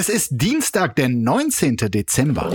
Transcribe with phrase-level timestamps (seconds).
[0.00, 1.74] Es ist Dienstag, der 19.
[1.76, 2.52] Dezember.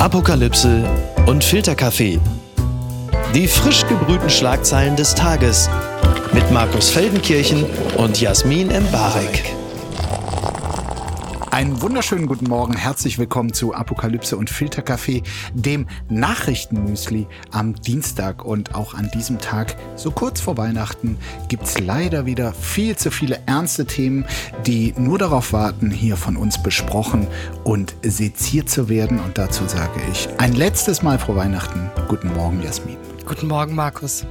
[0.00, 0.82] Apokalypse
[1.28, 2.18] und Filterkaffee.
[3.36, 5.70] Die frisch gebrühten Schlagzeilen des Tages
[6.32, 7.64] mit Markus Feldenkirchen
[7.96, 9.61] und Jasmin Embarek.
[11.52, 18.42] Einen wunderschönen guten Morgen, herzlich willkommen zu Apokalypse und Filterkaffee, dem Nachrichtenmüsli am Dienstag.
[18.42, 23.38] Und auch an diesem Tag, so kurz vor Weihnachten, gibt's leider wieder viel zu viele
[23.44, 24.24] ernste Themen,
[24.66, 27.26] die nur darauf warten, hier von uns besprochen
[27.64, 29.20] und seziert zu werden.
[29.20, 31.90] Und dazu sage ich ein letztes Mal vor Weihnachten.
[32.08, 32.96] Guten Morgen, Jasmin.
[33.26, 34.24] Guten Morgen, Markus.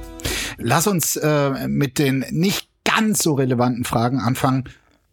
[0.58, 4.64] Lass uns äh, mit den nicht ganz so relevanten Fragen anfangen.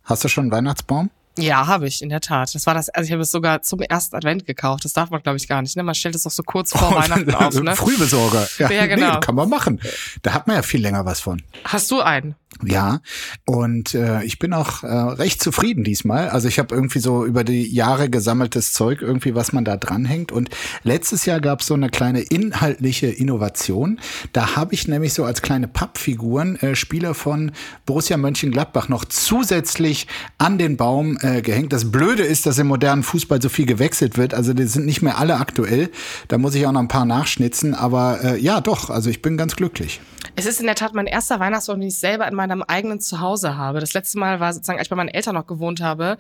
[0.04, 1.12] Hast du schon einen Weihnachtsbaum?
[1.42, 2.54] Ja, habe ich, in der Tat.
[2.54, 4.86] Das war das, also ich habe es sogar zum ersten Advent gekauft.
[4.86, 5.76] Das darf man, glaube ich, gar nicht.
[5.76, 5.84] Ne?
[5.84, 7.62] Man stellt es doch so kurz vor oh, Weihnachten auf.
[7.62, 7.76] Ne?
[7.76, 8.48] Frühbesorger.
[8.58, 9.16] Ja, ja genau.
[9.16, 9.80] Nee, kann man machen.
[10.22, 11.42] Da hat man ja viel länger was von.
[11.64, 12.36] Hast du einen?
[12.66, 13.00] Ja,
[13.46, 16.28] und äh, ich bin auch äh, recht zufrieden diesmal.
[16.30, 20.34] Also ich habe irgendwie so über die Jahre gesammeltes Zeug, irgendwie, was man da dranhängt.
[20.34, 20.50] Und
[20.84, 24.02] letztes Jahr gab es so eine kleine inhaltliche Innovation.
[24.34, 27.52] Da habe ich nämlich so als kleine Pappfiguren äh, Spieler von
[27.86, 31.72] Borussia Mönchengladbach noch zusätzlich an den Baum äh, gehängt.
[31.72, 34.34] Das Blöde ist, dass im modernen Fußball so viel gewechselt wird.
[34.34, 35.92] Also die sind nicht mehr alle aktuell.
[36.28, 37.74] Da muss ich auch noch ein paar nachschnitzen.
[37.74, 40.02] Aber äh, ja, doch, also ich bin ganz glücklich.
[40.36, 43.58] Es ist in der Tat mein erster Weihnachtsbaum, den ich selber in meinem eigenen Zuhause
[43.58, 43.80] habe.
[43.80, 46.18] Das letzte Mal war sozusagen, als ich bei meinen Eltern noch gewohnt habe,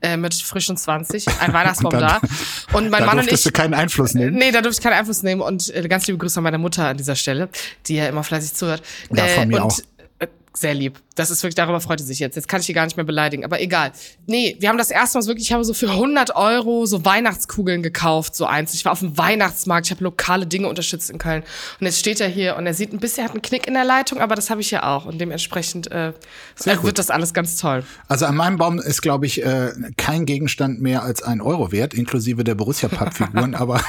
[0.00, 2.76] äh, mit frischen 20, ein Weihnachtsbaum und dann, da.
[2.76, 3.42] Und mein da Mann und ich.
[3.42, 4.36] du keinen Einfluss nehmen?
[4.36, 5.40] Nee, da durfte ich keinen Einfluss nehmen.
[5.40, 7.48] Und äh, ganz liebe Grüße an meine Mutter an dieser Stelle,
[7.86, 8.82] die ja immer fleißig zuhört.
[9.10, 9.78] Ja, von mir äh, und, auch.
[10.54, 11.00] Sehr lieb.
[11.16, 12.36] Das ist wirklich, darüber freute sich jetzt.
[12.36, 13.90] Jetzt kann ich die gar nicht mehr beleidigen, aber egal.
[14.26, 17.82] Nee, wir haben das erste Mal wirklich, ich habe so für 100 Euro so Weihnachtskugeln
[17.82, 18.74] gekauft, so eins.
[18.74, 21.42] Ich war auf dem Weihnachtsmarkt, ich habe lokale Dinge unterstützt in Köln.
[21.80, 23.74] Und jetzt steht er hier und er sieht ein bisschen, er hat einen Knick in
[23.74, 25.06] der Leitung, aber das habe ich ja auch.
[25.06, 26.12] Und dementsprechend äh,
[26.64, 27.82] wird das alles ganz toll.
[28.08, 31.94] Also an meinem Baum ist, glaube ich, äh, kein Gegenstand mehr als ein Euro wert,
[31.94, 33.80] inklusive der Borussia-Pappfiguren, aber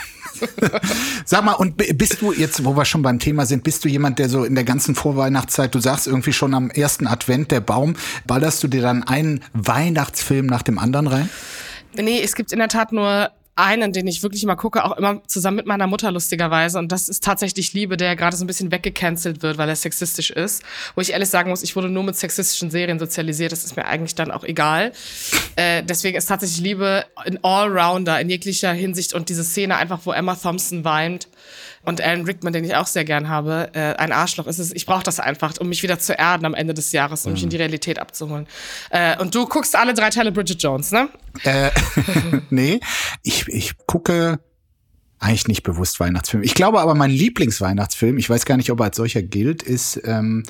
[1.25, 4.19] Sag mal, und bist du jetzt, wo wir schon beim Thema sind, bist du jemand,
[4.19, 7.95] der so in der ganzen Vorweihnachtszeit, du sagst irgendwie schon am ersten Advent der Baum,
[8.25, 11.29] ballerst du dir dann einen Weihnachtsfilm nach dem anderen rein?
[11.95, 15.23] Nee, es gibt in der Tat nur einen, den ich wirklich immer gucke, auch immer
[15.25, 16.77] zusammen mit meiner Mutter lustigerweise.
[16.77, 20.29] Und das ist tatsächlich Liebe, der gerade so ein bisschen weggecancelt wird, weil er sexistisch
[20.29, 20.61] ist.
[20.93, 23.51] Wo ich ehrlich sagen muss, ich wurde nur mit sexistischen Serien sozialisiert.
[23.51, 24.91] Das ist mir eigentlich dann auch egal.
[25.55, 29.15] Äh, deswegen ist tatsächlich Liebe ein Allrounder in jeglicher Hinsicht.
[29.15, 31.27] Und diese Szene einfach, wo Emma Thompson weint
[31.87, 34.73] und Alan Rickman, den ich auch sehr gern habe, äh, ein Arschloch ist es.
[34.73, 37.33] Ich brauche das einfach, um mich wieder zu erden am Ende des Jahres, um mhm.
[37.35, 38.45] mich in die Realität abzuholen.
[38.89, 41.07] Äh, und du guckst alle drei Teile Bridget Jones, ne?
[41.43, 41.71] Äh,
[42.49, 42.81] nee,
[43.23, 44.41] ich, ich gucke
[45.19, 46.43] eigentlich nicht bewusst Weihnachtsfilm.
[46.43, 50.01] Ich glaube aber, mein Lieblingsweihnachtsfilm, ich weiß gar nicht, ob er als solcher gilt, ist
[50.03, 50.43] ähm,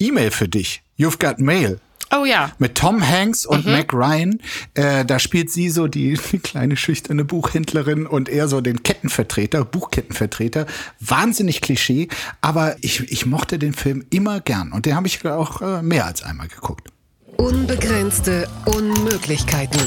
[0.00, 0.82] E-Mail für dich.
[0.98, 1.78] You've Got Mail.
[2.14, 2.52] Oh ja.
[2.58, 3.72] Mit Tom Hanks und mhm.
[3.72, 4.38] Mac Ryan.
[4.74, 9.64] Äh, da spielt sie so die, die kleine schüchterne Buchhändlerin und er so den Kettenvertreter,
[9.64, 10.66] Buchkettenvertreter.
[11.00, 12.08] Wahnsinnig Klischee,
[12.42, 16.06] aber ich, ich mochte den Film immer gern und den habe ich auch äh, mehr
[16.06, 16.90] als einmal geguckt.
[17.38, 19.80] Unbegrenzte Unmöglichkeiten.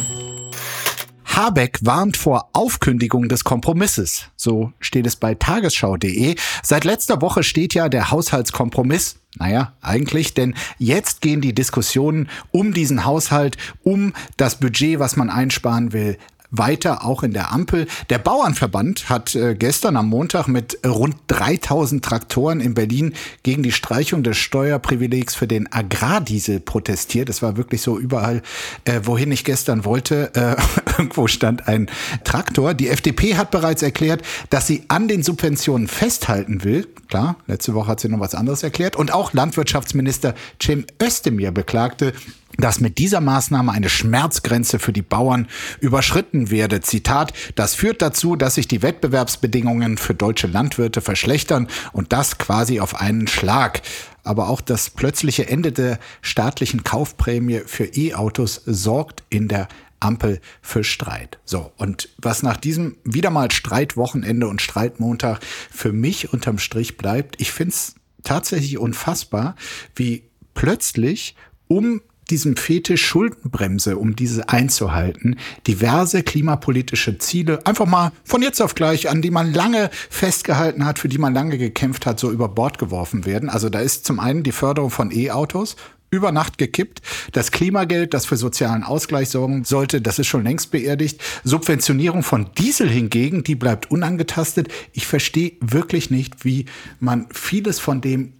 [1.26, 4.30] Habeck warnt vor Aufkündigung des Kompromisses.
[4.36, 6.36] So steht es bei tagesschau.de.
[6.64, 12.74] Seit letzter Woche steht ja der Haushaltskompromiss naja, eigentlich, denn jetzt gehen die Diskussionen um
[12.74, 16.18] diesen Haushalt, um das Budget, was man einsparen will,
[16.52, 17.88] weiter auch in der Ampel.
[18.10, 23.14] Der Bauernverband hat äh, gestern am Montag mit rund 3000 Traktoren in Berlin
[23.44, 27.30] gegen die Streichung des Steuerprivilegs für den Agrardiesel protestiert.
[27.30, 28.42] Es war wirklich so überall,
[28.86, 30.56] äh, wohin ich gestern wollte, äh,
[30.98, 31.90] irgendwo stand ein
[32.24, 32.74] Traktor.
[32.74, 36.88] Die FDP hat bereits erklärt, dass sie an den Subventionen festhalten will.
[37.10, 38.96] Klar, letzte Woche hat sie noch was anderes erklärt.
[38.96, 42.14] Und auch Landwirtschaftsminister Cem Özdemir beklagte,
[42.58, 45.48] dass mit dieser Maßnahme eine Schmerzgrenze für die Bauern
[45.80, 46.82] überschritten werde.
[46.82, 52.80] Zitat, das führt dazu, dass sich die Wettbewerbsbedingungen für deutsche Landwirte verschlechtern und das quasi
[52.80, 53.82] auf einen Schlag.
[54.24, 59.68] Aber auch das plötzliche Ende der staatlichen Kaufprämie für E-Autos sorgt in der
[60.00, 61.40] Ampel für Streit.
[61.46, 65.40] So, und was nach diesem wieder mal Streitwochenende und Streitmontag
[65.72, 69.56] für mich unterm Strich bleibt, ich finde es tatsächlich unfassbar,
[69.96, 70.24] wie
[70.54, 71.36] plötzlich
[71.68, 75.38] um diesem Fetisch Schuldenbremse, um diese einzuhalten,
[75.68, 81.00] diverse klimapolitische Ziele einfach mal von jetzt auf gleich, an die man lange festgehalten hat,
[81.00, 83.50] für die man lange gekämpft hat, so über Bord geworfen werden.
[83.50, 85.76] Also da ist zum einen die Förderung von E-Autos,
[86.12, 87.02] über Nacht gekippt.
[87.34, 91.22] Das Klimageld, das für sozialen Ausgleich sorgen sollte, das ist schon längst beerdigt.
[91.44, 94.70] Subventionierung von Diesel hingegen, die bleibt unangetastet.
[94.94, 96.66] Ich verstehe wirklich nicht, wie
[97.00, 98.34] man vieles von dem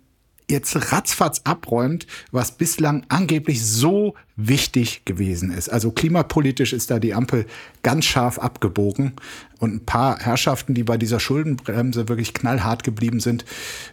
[0.50, 5.70] jetzt ratzfatz abräumt, was bislang angeblich so wichtig gewesen ist.
[5.70, 7.46] Also klimapolitisch ist da die Ampel
[7.84, 9.14] ganz scharf abgebogen
[9.60, 13.46] und ein paar Herrschaften, die bei dieser Schuldenbremse wirklich knallhart geblieben sind,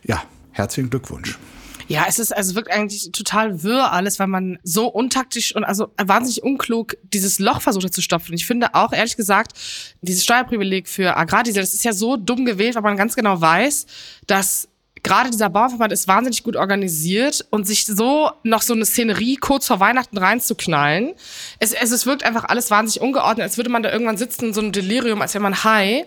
[0.03, 1.39] ja, herzlichen Glückwunsch.
[1.89, 5.93] Ja, es ist also wirklich eigentlich total wirr alles, weil man so untaktisch und also
[6.03, 8.35] wahnsinnig unklug dieses Loch versucht hat zu stopfen.
[8.35, 9.53] Ich finde auch ehrlich gesagt,
[10.01, 13.87] dieses Steuerprivileg für Agrardiesel, das ist ja so dumm gewählt, weil man ganz genau weiß,
[14.27, 14.69] dass
[15.03, 19.67] gerade dieser Bauernverband ist wahnsinnig gut organisiert und sich so noch so eine Szenerie kurz
[19.67, 21.15] vor Weihnachten reinzuknallen.
[21.59, 24.55] Es, es, es wirkt einfach alles wahnsinnig ungeordnet, als würde man da irgendwann sitzen in
[24.55, 26.05] so einem Delirium, als wäre man high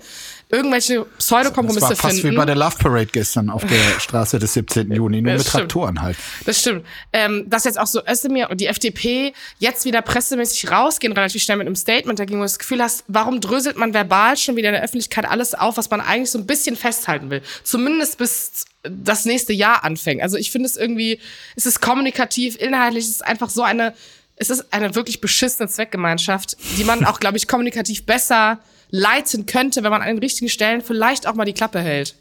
[0.50, 1.90] irgendwelche Pseudokompromisse finden.
[1.90, 2.36] Das war fast finden.
[2.36, 4.92] wie bei der Love Parade gestern auf der Straße des 17.
[4.92, 5.62] Juni, nur das mit stimmt.
[5.62, 6.18] Traktoren halt.
[6.46, 6.86] Das stimmt.
[7.14, 11.58] Ähm, dass jetzt auch so Özdemir und die FDP jetzt wieder pressemäßig rausgehen, relativ schnell
[11.58, 14.70] mit einem Statement, dagegen wo du das Gefühl hast, warum dröselt man verbal schon wieder
[14.70, 17.42] in der Öffentlichkeit alles auf, was man eigentlich so ein bisschen festhalten will?
[17.64, 20.22] Zumindest bis das nächste Jahr anfängt.
[20.22, 21.20] Also ich finde es irgendwie,
[21.56, 23.94] es ist kommunikativ, inhaltlich, es ist einfach so eine,
[24.36, 28.60] es ist eine wirklich beschissene Zweckgemeinschaft, die man auch, glaube ich, kommunikativ besser
[28.96, 32.16] leiten könnte, wenn man an den richtigen Stellen vielleicht auch mal die Klappe hält.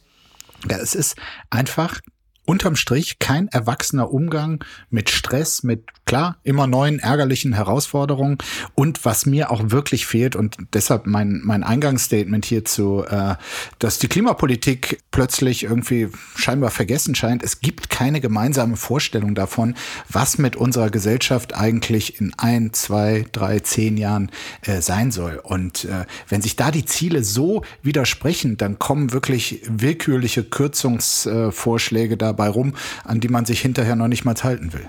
[0.68, 1.16] Ja, es ist
[1.50, 2.00] einfach
[2.46, 8.38] unterm Strich kein erwachsener Umgang mit Stress, mit klar immer neuen ärgerlichen Herausforderungen
[8.74, 13.36] und was mir auch wirklich fehlt und deshalb mein mein Eingangsstatement hierzu, äh,
[13.78, 17.42] dass die Klimapolitik plötzlich irgendwie scheinbar vergessen scheint.
[17.42, 19.74] Es gibt keine gemeinsame Vorstellung davon,
[20.08, 24.30] was mit unserer Gesellschaft eigentlich in ein, zwei, drei, zehn Jahren
[24.62, 25.40] äh, sein soll.
[25.42, 32.33] Und äh, wenn sich da die Ziele so widersprechen, dann kommen wirklich willkürliche Kürzungsvorschläge da
[32.34, 34.88] dabei rum, an die man sich hinterher noch nicht mal halten will.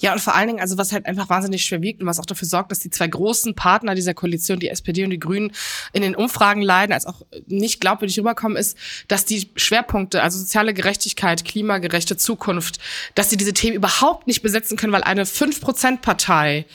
[0.00, 2.26] Ja, und vor allen Dingen, also was halt einfach wahnsinnig schwer wiegt und was auch
[2.26, 5.52] dafür sorgt, dass die zwei großen Partner dieser Koalition, die SPD und die Grünen,
[5.92, 10.74] in den Umfragen leiden, als auch nicht glaubwürdig rüberkommen, ist, dass die Schwerpunkte, also soziale
[10.74, 12.78] Gerechtigkeit, klimagerechte Zukunft,
[13.14, 16.66] dass sie diese Themen überhaupt nicht besetzen können, weil eine 5%-Partei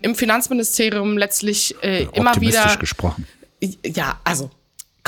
[0.00, 2.76] im Finanzministerium letztlich äh, immer wieder.
[2.76, 3.26] gesprochen.
[3.84, 4.50] Ja, also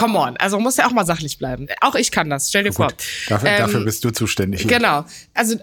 [0.00, 0.36] come on.
[0.38, 1.66] Also muss ja auch mal sachlich bleiben.
[1.80, 2.48] Auch ich kann das.
[2.48, 2.88] Stell dir vor.
[3.28, 4.62] Dafür, ähm, dafür bist du zuständig.
[4.62, 4.70] Hier.
[4.70, 5.04] Genau.
[5.34, 5.56] Also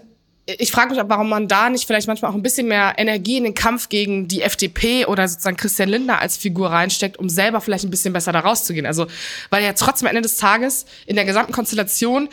[0.46, 3.44] ich frage mich, warum man da nicht vielleicht manchmal auch ein bisschen mehr Energie in
[3.44, 7.84] den Kampf gegen die FDP oder sozusagen Christian Lindner als Figur reinsteckt, um selber vielleicht
[7.84, 8.86] ein bisschen besser da rauszugehen.
[8.86, 9.08] Also,
[9.50, 12.30] weil ja trotzdem am Ende des Tages in der gesamten Konstellation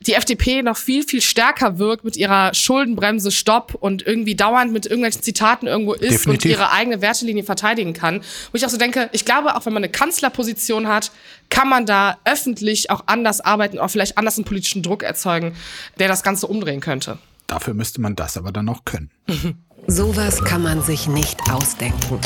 [0.00, 4.86] die FDP noch viel, viel stärker wirkt mit ihrer Schuldenbremse Stopp und irgendwie dauernd mit
[4.86, 6.44] irgendwelchen Zitaten irgendwo ist Definitiv.
[6.44, 8.20] und ihre eigene Wertelinie verteidigen kann.
[8.52, 11.10] Wo ich auch so denke, ich glaube, auch wenn man eine Kanzlerposition hat,
[11.48, 15.56] kann man da öffentlich auch anders arbeiten, auch vielleicht anders einen politischen Druck erzeugen,
[15.98, 17.18] der das Ganze umdrehen könnte.
[17.46, 19.10] Dafür müsste man das aber dann noch können.
[19.86, 22.20] Sowas kann man sich nicht ausdenken.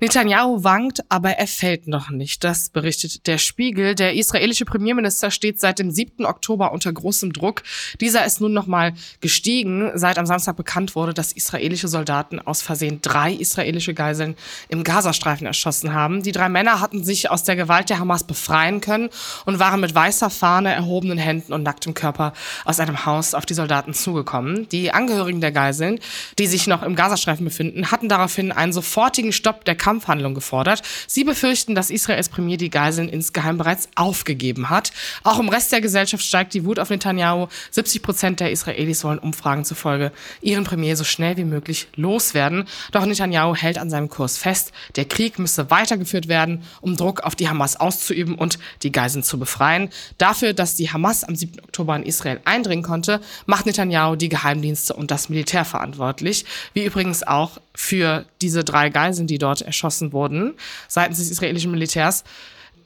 [0.00, 2.44] Netanyahu wankt, aber er fällt noch nicht.
[2.44, 3.96] Das berichtet der Spiegel.
[3.96, 6.24] Der israelische Premierminister steht seit dem 7.
[6.24, 7.64] Oktober unter großem Druck.
[8.00, 13.00] Dieser ist nun nochmal gestiegen, seit am Samstag bekannt wurde, dass israelische Soldaten aus Versehen
[13.02, 14.36] drei israelische Geiseln
[14.68, 16.22] im Gazastreifen erschossen haben.
[16.22, 19.08] Die drei Männer hatten sich aus der Gewalt der Hamas befreien können
[19.46, 22.34] und waren mit weißer Fahne, erhobenen Händen und nacktem Körper
[22.64, 24.68] aus einem Haus auf die Soldaten zugekommen.
[24.68, 25.98] Die Angehörigen der Geiseln,
[26.38, 30.82] die sich noch im Gazastreifen befinden, hatten daraufhin einen sofortigen Stopp der Kampfhandlung gefordert.
[31.06, 34.92] Sie befürchten, dass Israels Premier die Geiseln insgeheim bereits aufgegeben hat.
[35.24, 37.46] Auch im Rest der Gesellschaft steigt die Wut auf Netanyahu.
[37.70, 40.12] 70 Prozent der Israelis wollen Umfragen zufolge
[40.42, 42.68] ihren Premier so schnell wie möglich loswerden.
[42.92, 44.72] Doch Netanyahu hält an seinem Kurs fest.
[44.96, 49.38] Der Krieg müsse weitergeführt werden, um Druck auf die Hamas auszuüben und die Geiseln zu
[49.38, 49.88] befreien.
[50.18, 51.60] Dafür, dass die Hamas am 7.
[51.60, 56.44] Oktober in Israel eindringen konnte, macht Netanyahu die Geheimdienste und das Militär verantwortlich.
[56.74, 60.54] Wie übrigens auch für diese drei Geiseln, die dort erschossen wurden
[60.88, 62.24] seitens des israelischen Militärs.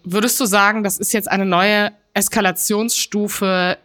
[0.05, 3.79] Würdest du sagen, das ist jetzt eine neue Eskalationsstufe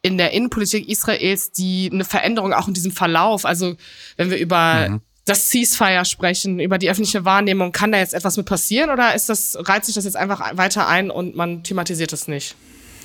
[0.00, 3.76] in der Innenpolitik Israels, die eine Veränderung auch in diesem Verlauf, also
[4.16, 5.00] wenn wir über mhm.
[5.26, 9.28] das Ceasefire sprechen, über die öffentliche Wahrnehmung, kann da jetzt etwas mit passieren oder ist
[9.28, 12.56] das, reizt sich das jetzt einfach weiter ein und man thematisiert das nicht?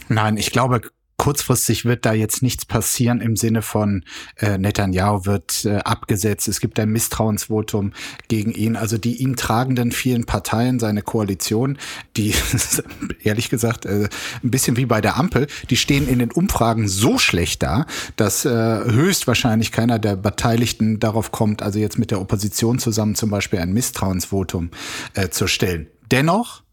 [0.08, 0.82] Nein, ich glaube,
[1.20, 4.04] kurzfristig wird da jetzt nichts passieren im Sinne von
[4.38, 7.92] äh, Netanyahu wird äh, abgesetzt, es gibt ein Misstrauensvotum
[8.30, 8.78] gegen ihn.
[8.78, 11.78] Also die ihn tragenden vielen Parteien, seine Koalition,
[12.16, 12.34] die
[13.24, 14.08] ehrlich gesagt äh,
[14.44, 17.86] ein bisschen wie bei der Ampel, die stehen in den Umfragen so schlecht da,
[18.16, 23.30] dass äh, höchstwahrscheinlich keiner der Beteiligten darauf kommt, also jetzt mit der Opposition zusammen zum
[23.30, 24.72] Beispiel ein Misstrauensvotum
[25.16, 25.88] äh, zu stellen.
[26.12, 26.64] Dennoch,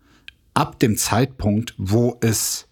[0.54, 2.65] ab dem Zeitpunkt, wo es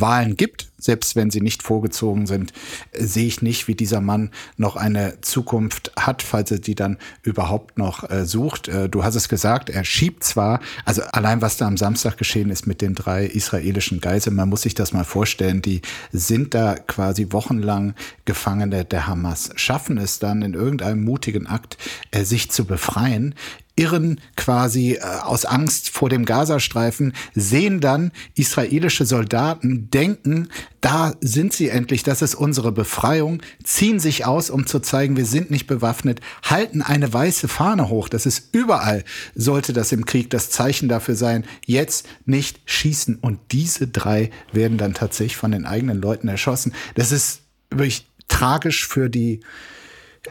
[0.00, 2.52] Wahlen gibt, selbst wenn sie nicht vorgezogen sind,
[2.92, 6.98] äh, sehe ich nicht, wie dieser Mann noch eine Zukunft hat, falls er die dann
[7.22, 8.68] überhaupt noch äh, sucht.
[8.68, 12.50] Äh, du hast es gesagt, er schiebt zwar, also allein was da am Samstag geschehen
[12.50, 16.74] ist mit den drei israelischen Geiseln, man muss sich das mal vorstellen, die sind da
[16.74, 21.76] quasi wochenlang Gefangene der Hamas, schaffen es dann in irgendeinem mutigen Akt,
[22.10, 23.34] äh, sich zu befreien
[23.78, 30.48] irren quasi äh, aus Angst vor dem Gazastreifen, sehen dann israelische Soldaten, denken,
[30.80, 35.24] da sind sie endlich, das ist unsere Befreiung, ziehen sich aus, um zu zeigen, wir
[35.24, 38.08] sind nicht bewaffnet, halten eine weiße Fahne hoch.
[38.08, 39.04] Das ist überall,
[39.34, 43.16] sollte das im Krieg das Zeichen dafür sein, jetzt nicht schießen.
[43.20, 46.74] Und diese drei werden dann tatsächlich von den eigenen Leuten erschossen.
[46.96, 49.40] Das ist wirklich tragisch für die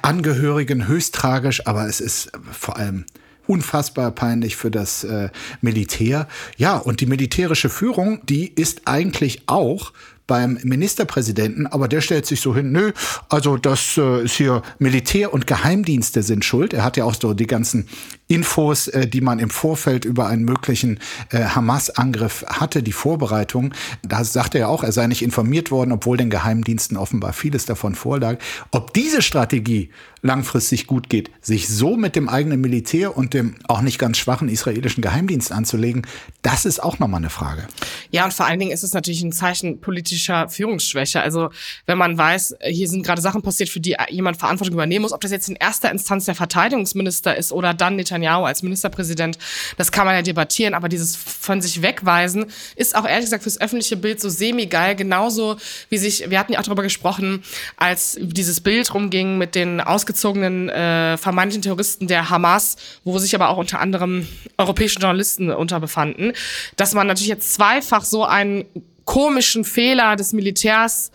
[0.01, 3.05] Angehörigen, höchst tragisch, aber es ist vor allem
[3.47, 5.29] unfassbar peinlich für das äh,
[5.61, 6.27] Militär.
[6.57, 9.93] Ja, und die militärische Führung, die ist eigentlich auch
[10.27, 12.91] beim Ministerpräsidenten, aber der stellt sich so hin, nö,
[13.29, 16.74] also das äh, ist hier Militär und Geheimdienste sind schuld.
[16.74, 17.88] Er hat ja auch so die ganzen
[18.27, 21.00] Infos, äh, die man im Vorfeld über einen möglichen
[21.31, 23.74] äh, Hamas-Angriff hatte, die Vorbereitung.
[24.03, 27.96] Da sagte er auch, er sei nicht informiert worden, obwohl den Geheimdiensten offenbar vieles davon
[27.96, 28.38] vorlag.
[28.72, 29.89] Ob diese Strategie
[30.22, 34.50] langfristig gut geht, sich so mit dem eigenen Militär und dem auch nicht ganz schwachen
[34.50, 36.05] israelischen Geheimdienst anzulegen,
[36.41, 37.67] das ist auch nochmal eine Frage.
[38.12, 40.16] Ja, und vor allen Dingen ist es natürlich ein Zeichen politischer
[40.50, 41.21] Führungsschwäche.
[41.21, 41.50] Also
[41.86, 45.21] wenn man weiß, hier sind gerade Sachen passiert, für die jemand Verantwortung übernehmen muss, ob
[45.21, 49.38] das jetzt in erster Instanz der Verteidigungsminister ist oder dann Netanyahu als Ministerpräsident,
[49.77, 52.45] das kann man ja debattieren, aber dieses von sich wegweisen
[52.75, 55.57] ist auch ehrlich gesagt fürs öffentliche Bild so semi-geil, genauso
[55.89, 57.43] wie sich, wir hatten ja auch darüber gesprochen,
[57.77, 63.50] als dieses Bild rumging mit den ausgezogenen äh, vermeintlichen Terroristen der Hamas, wo sich aber
[63.50, 66.33] auch unter anderem europäische Journalisten unterbefanden,
[66.75, 68.65] dass man natürlich jetzt zweifach so einen
[69.07, 71.11] komischen Fehler des Militärs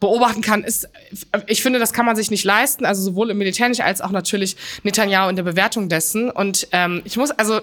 [0.00, 0.88] beobachten kann, ist,
[1.46, 4.10] ich finde, das kann man sich nicht leisten, also sowohl im Militär nicht als auch
[4.10, 6.30] natürlich Netanyahu in der Bewertung dessen.
[6.30, 7.60] Und ähm, ich muss, also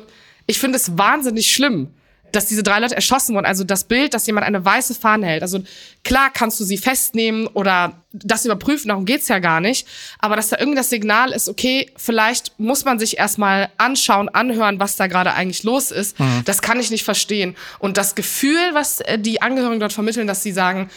[0.47, 1.89] ich finde es wahnsinnig schlimm,
[2.35, 3.45] dass diese drei Leute erschossen wurden.
[3.45, 5.43] Also das Bild, dass jemand eine weiße Fahne hält.
[5.43, 5.63] Also
[6.03, 9.87] klar kannst du sie festnehmen oder das überprüfen, darum geht's ja gar nicht.
[10.19, 14.79] Aber dass da irgendwie das Signal ist, okay, vielleicht muss man sich erstmal anschauen, anhören,
[14.79, 16.19] was da gerade eigentlich los ist.
[16.19, 16.41] Mhm.
[16.45, 17.55] Das kann ich nicht verstehen.
[17.79, 20.89] Und das Gefühl, was äh, die Angehörigen dort vermitteln, dass sie sagen,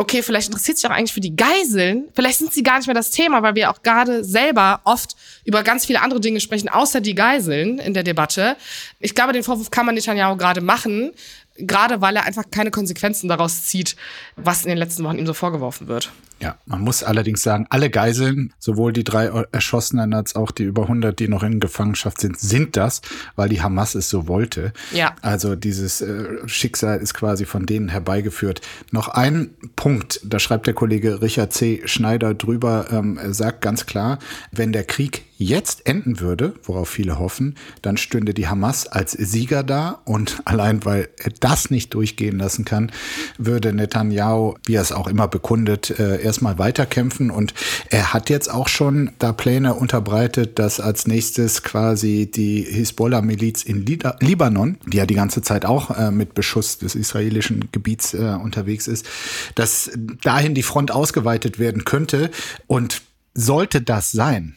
[0.00, 2.08] okay, vielleicht interessiert sich auch eigentlich für die Geiseln.
[2.14, 5.14] Vielleicht sind sie gar nicht mehr das Thema, weil wir auch gerade selber oft
[5.44, 8.56] über ganz viele andere Dinge sprechen, außer die Geiseln in der Debatte.
[8.98, 11.12] Ich glaube, den Vorwurf kann man Netanyahu gerade machen,
[11.58, 13.94] gerade weil er einfach keine Konsequenzen daraus zieht,
[14.36, 16.10] was in den letzten Wochen ihm so vorgeworfen wird.
[16.42, 20.82] Ja, man muss allerdings sagen, alle Geiseln, sowohl die drei Erschossenen als auch die über
[20.82, 23.02] 100, die noch in Gefangenschaft sind, sind das,
[23.36, 24.72] weil die Hamas es so wollte.
[24.92, 25.14] Ja.
[25.20, 28.62] Also dieses äh, Schicksal ist quasi von denen herbeigeführt.
[28.90, 31.82] Noch ein Punkt, da schreibt der Kollege Richard C.
[31.84, 34.18] Schneider drüber, ähm, sagt ganz klar,
[34.50, 39.62] wenn der Krieg jetzt enden würde, worauf viele hoffen, dann stünde die Hamas als Sieger
[39.62, 42.92] da und allein weil er das nicht durchgehen lassen kann,
[43.38, 47.30] würde Netanyahu, wie er es auch immer bekundet, äh, erstmal weiterkämpfen.
[47.30, 47.54] Und
[47.88, 53.86] er hat jetzt auch schon da Pläne unterbreitet, dass als nächstes quasi die Hisbollah-Miliz in
[53.86, 58.86] Libanon, die ja die ganze Zeit auch äh, mit Beschuss des israelischen Gebiets äh, unterwegs
[58.86, 59.06] ist,
[59.54, 59.90] dass
[60.22, 62.30] dahin die Front ausgeweitet werden könnte.
[62.66, 63.00] Und
[63.34, 64.56] sollte das sein,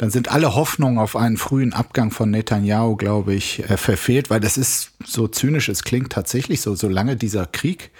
[0.00, 4.40] dann sind alle Hoffnungen auf einen frühen Abgang von Netanyahu, glaube ich, äh, verfehlt, weil
[4.40, 7.90] das ist so zynisch, es klingt tatsächlich so, solange dieser Krieg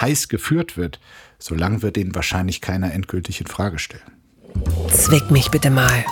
[0.00, 1.00] heiß geführt wird,
[1.38, 4.10] solange wird ihn wahrscheinlich keiner endgültig in Frage stellen.
[4.90, 6.02] Zwick mich bitte mal.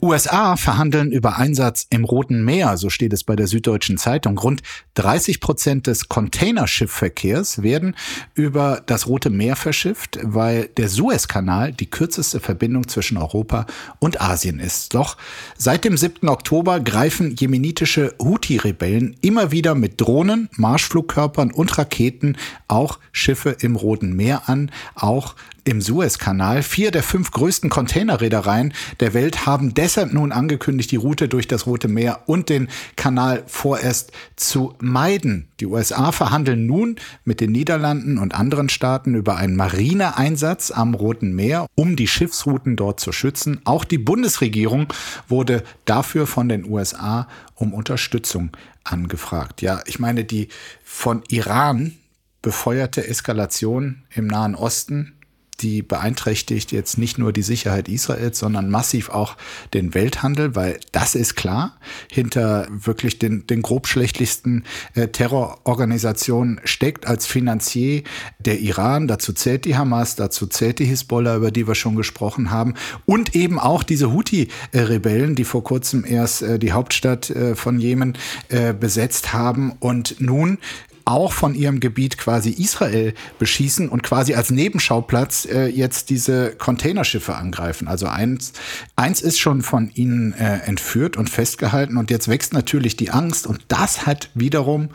[0.00, 4.38] USA verhandeln über Einsatz im Roten Meer, so steht es bei der Süddeutschen Zeitung.
[4.38, 4.62] Rund
[4.94, 7.96] 30 Prozent des Containerschiffverkehrs werden
[8.34, 13.66] über das Rote Meer verschifft, weil der Suezkanal die kürzeste Verbindung zwischen Europa
[13.98, 14.94] und Asien ist.
[14.94, 15.16] Doch
[15.56, 16.28] seit dem 7.
[16.28, 22.36] Oktober greifen jemenitische Houthi-Rebellen immer wieder mit Drohnen, Marschflugkörpern und Raketen
[22.68, 25.34] auch Schiffe im Roten Meer an, auch
[25.68, 26.62] im Suezkanal.
[26.62, 31.66] Vier der fünf größten Containerreedereien der Welt haben deshalb nun angekündigt, die Route durch das
[31.66, 35.48] Rote Meer und den Kanal vorerst zu meiden.
[35.60, 41.34] Die USA verhandeln nun mit den Niederlanden und anderen Staaten über einen Marineeinsatz am Roten
[41.34, 43.60] Meer, um die Schiffsrouten dort zu schützen.
[43.64, 44.90] Auch die Bundesregierung
[45.28, 49.60] wurde dafür von den USA um Unterstützung angefragt.
[49.60, 50.48] Ja, ich meine, die
[50.82, 51.92] von Iran
[52.40, 55.17] befeuerte Eskalation im Nahen Osten
[55.60, 59.36] die beeinträchtigt jetzt nicht nur die Sicherheit Israels, sondern massiv auch
[59.74, 61.78] den Welthandel, weil das ist klar.
[62.10, 68.02] Hinter wirklich den, den grobschlechtlichsten äh, Terrororganisationen steckt als Finanzier
[68.38, 69.08] der Iran.
[69.08, 72.74] Dazu zählt die Hamas, dazu zählt die Hisbollah, über die wir schon gesprochen haben.
[73.06, 78.16] Und eben auch diese Houthi-Rebellen, die vor kurzem erst äh, die Hauptstadt äh, von Jemen
[78.48, 80.58] äh, besetzt haben und nun
[81.08, 87.34] auch von ihrem Gebiet quasi Israel beschießen und quasi als Nebenschauplatz äh, jetzt diese Containerschiffe
[87.34, 87.88] angreifen.
[87.88, 88.52] Also eins,
[88.94, 93.46] eins ist schon von ihnen äh, entführt und festgehalten und jetzt wächst natürlich die Angst
[93.46, 94.90] und das hat wiederum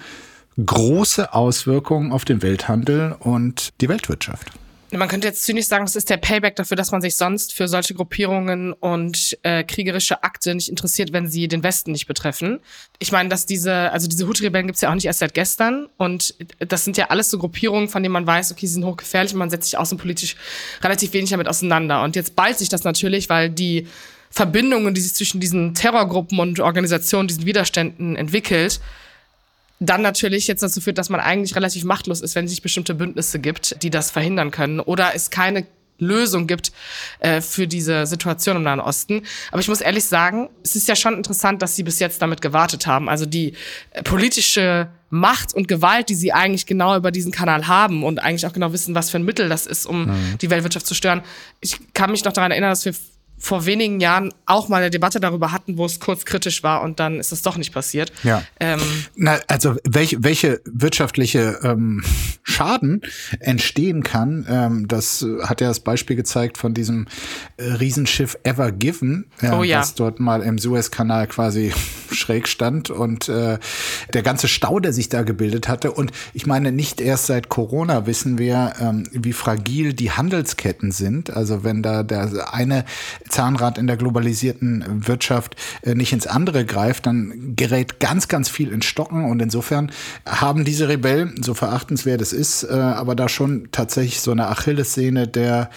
[0.64, 4.52] große Auswirkungen auf den Welthandel und die Weltwirtschaft
[4.98, 7.68] man könnte jetzt zynisch sagen, das ist der Payback dafür, dass man sich sonst für
[7.68, 12.60] solche Gruppierungen und äh, kriegerische Akte nicht interessiert, wenn sie den Westen nicht betreffen.
[13.00, 16.36] Ich meine, dass diese, also diese Houthi-Rebellen gibt's ja auch nicht erst seit gestern und
[16.60, 19.40] das sind ja alles so Gruppierungen, von denen man weiß, okay, sie sind hochgefährlich und
[19.40, 20.36] man setzt sich außenpolitisch
[20.82, 22.04] relativ wenig damit auseinander.
[22.04, 23.88] Und jetzt ballt sich das natürlich, weil die
[24.30, 28.80] Verbindungen, die sich zwischen diesen Terrorgruppen und Organisationen, diesen Widerständen entwickelt,
[29.86, 32.94] dann natürlich jetzt dazu führt, dass man eigentlich relativ machtlos ist, wenn es sich bestimmte
[32.94, 35.66] Bündnisse gibt, die das verhindern können oder es keine
[36.00, 36.72] Lösung gibt
[37.20, 39.22] äh, für diese Situation im Nahen Osten.
[39.52, 42.42] Aber ich muss ehrlich sagen, es ist ja schon interessant, dass sie bis jetzt damit
[42.42, 43.10] gewartet haben.
[43.10, 43.54] Also die
[43.92, 48.48] äh, politische Macht und Gewalt, die sie eigentlich genau über diesen Kanal haben und eigentlich
[48.48, 50.38] auch genau wissen, was für ein Mittel das ist, um mhm.
[50.42, 51.22] die Weltwirtschaft zu stören.
[51.62, 52.96] Ich kann mich noch daran erinnern, dass wir
[53.38, 57.02] vor wenigen Jahren auch mal eine Debatte darüber hatten, wo es kurz kritisch war und
[57.02, 58.14] dann ist es doch nicht passiert.
[58.24, 58.42] Ja.
[58.60, 58.80] Ähm,
[59.16, 62.04] Na, also welche, welche wirtschaftliche ähm,
[62.44, 63.02] Schaden
[63.40, 67.08] entstehen kann, ähm, das hat ja das Beispiel gezeigt von diesem
[67.58, 69.80] äh, Riesenschiff Ever Given, äh, oh, ja.
[69.80, 71.74] das dort mal im Suezkanal quasi
[72.12, 73.60] schräg stand und äh,
[74.14, 75.92] der ganze Stau, der sich da gebildet hatte.
[75.92, 81.30] Und ich meine, nicht erst seit Corona wissen wir, ähm, wie fragil die Handelsketten sind.
[81.32, 82.86] Also wenn da der eine
[83.30, 88.72] Zahnrad in der globalisierten Wirtschaft äh, nicht ins andere greift, dann gerät ganz, ganz viel
[88.72, 89.26] in Stocken.
[89.26, 89.92] Und insofern
[90.26, 95.28] haben diese Rebellen, so verachtenswert es ist, äh, aber da schon tatsächlich so eine Achillessehne
[95.28, 95.70] der,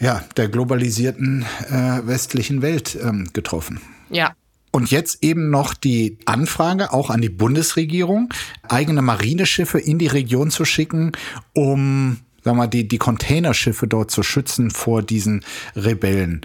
[0.00, 3.80] ja, der globalisierten äh, westlichen Welt ähm, getroffen.
[4.10, 4.34] Ja,
[4.74, 8.32] und jetzt eben noch die Anfrage auch an die Bundesregierung,
[8.62, 11.12] eigene Marineschiffe in die Region zu schicken,
[11.52, 15.44] um sag mal, die, die Containerschiffe dort zu schützen vor diesen
[15.76, 16.40] Rebellen.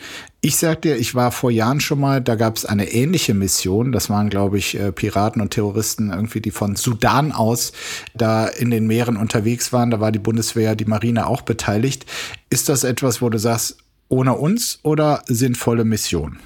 [0.48, 3.92] Ich sag dir, ich war vor Jahren schon mal, da gab es eine ähnliche Mission.
[3.92, 7.74] Das waren, glaube ich, äh, Piraten und Terroristen irgendwie, die von Sudan aus
[8.13, 9.91] da in den Meeren unterwegs waren.
[9.91, 12.06] Da war die Bundeswehr, die Marine auch beteiligt.
[12.50, 16.39] Ist das etwas, wo du sagst, ohne uns oder sinnvolle Mission?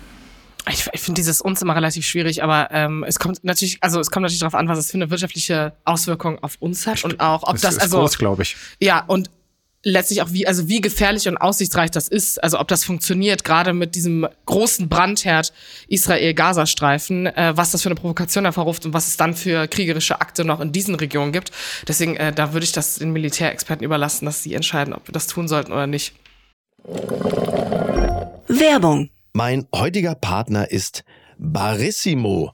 [0.67, 4.09] Ich, ich finde dieses uns immer relativ schwierig, aber ähm, es kommt natürlich, also es
[4.09, 7.43] kommt natürlich darauf an, was es für eine wirtschaftliche Auswirkung auf uns hat und auch,
[7.43, 8.55] ob das, das ist also groß, glaube ich.
[8.79, 9.29] Ja, und
[9.83, 13.73] letztlich auch wie, also wie gefährlich und aussichtsreich das ist, also ob das funktioniert, gerade
[13.73, 15.53] mit diesem großen Brandherd
[15.87, 20.45] Israel-Gaza-Streifen, äh, was das für eine Provokation hervorruft und was es dann für kriegerische Akte
[20.45, 21.51] noch in diesen Regionen gibt.
[21.87, 25.27] Deswegen, äh, da würde ich das den Militärexperten überlassen, dass sie entscheiden, ob wir das
[25.27, 26.13] tun sollten oder nicht.
[28.47, 29.09] Werbung.
[29.33, 31.03] Mein heutiger Partner ist
[31.37, 32.53] Barissimo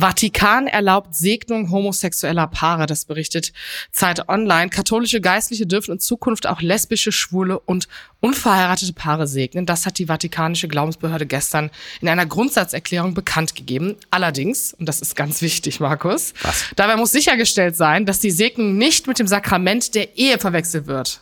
[0.00, 3.52] Vatikan erlaubt Segnung homosexueller Paare, das berichtet
[3.92, 4.70] Zeit Online.
[4.70, 7.88] Katholische Geistliche dürfen in Zukunft auch lesbische, schwule und
[8.20, 9.66] unverheiratete Paare segnen.
[9.66, 13.96] Das hat die Vatikanische Glaubensbehörde gestern in einer Grundsatzerklärung bekannt gegeben.
[14.10, 16.66] Allerdings, und das ist ganz wichtig, Markus, Was?
[16.76, 21.20] dabei muss sichergestellt sein, dass die Segnung nicht mit dem Sakrament der Ehe verwechselt wird.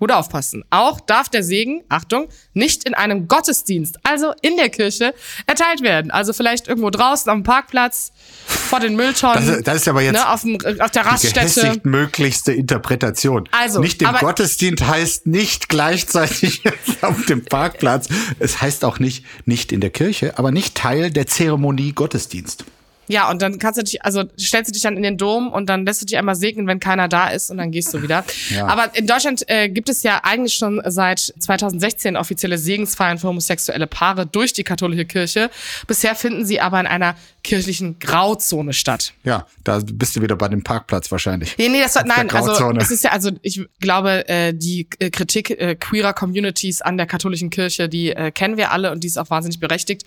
[0.00, 0.64] Gut aufpassen.
[0.70, 5.14] Auch darf der Segen, Achtung, nicht in einem Gottesdienst, also in der Kirche,
[5.46, 6.10] erteilt werden.
[6.10, 8.10] Also vielleicht irgendwo draußen am Parkplatz,
[8.46, 9.46] vor den Mülltonnen.
[9.46, 11.40] Das, das ist aber jetzt ne, auf, dem, auf der die Raststätte.
[11.40, 13.46] gehässigt möglichste Interpretation.
[13.52, 16.62] Also, nicht im Gottesdienst heißt nicht gleichzeitig
[17.02, 18.08] auf dem Parkplatz.
[18.38, 22.64] Es heißt auch nicht nicht in der Kirche, aber nicht Teil der Zeremonie Gottesdienst.
[23.10, 25.68] Ja, und dann kannst du dich, also stellst du dich dann in den Dom und
[25.68, 28.24] dann lässt du dich einmal segnen, wenn keiner da ist und dann gehst du wieder.
[28.50, 28.66] Ja.
[28.66, 33.86] Aber in Deutschland äh, gibt es ja eigentlich schon seit 2016 offizielle Segensfeiern für homosexuelle
[33.86, 35.50] Paare durch die katholische Kirche.
[35.86, 39.12] Bisher finden sie aber in einer kirchlichen Grauzone statt.
[39.24, 41.56] Ja, da bist du wieder bei dem Parkplatz wahrscheinlich.
[41.58, 45.10] Nee, nee, das war, nein, also es ist ja, also ich glaube, äh, die äh,
[45.10, 49.08] Kritik äh, queerer Communities an der katholischen Kirche, die äh, kennen wir alle und die
[49.08, 50.04] ist auch wahnsinnig berechtigt.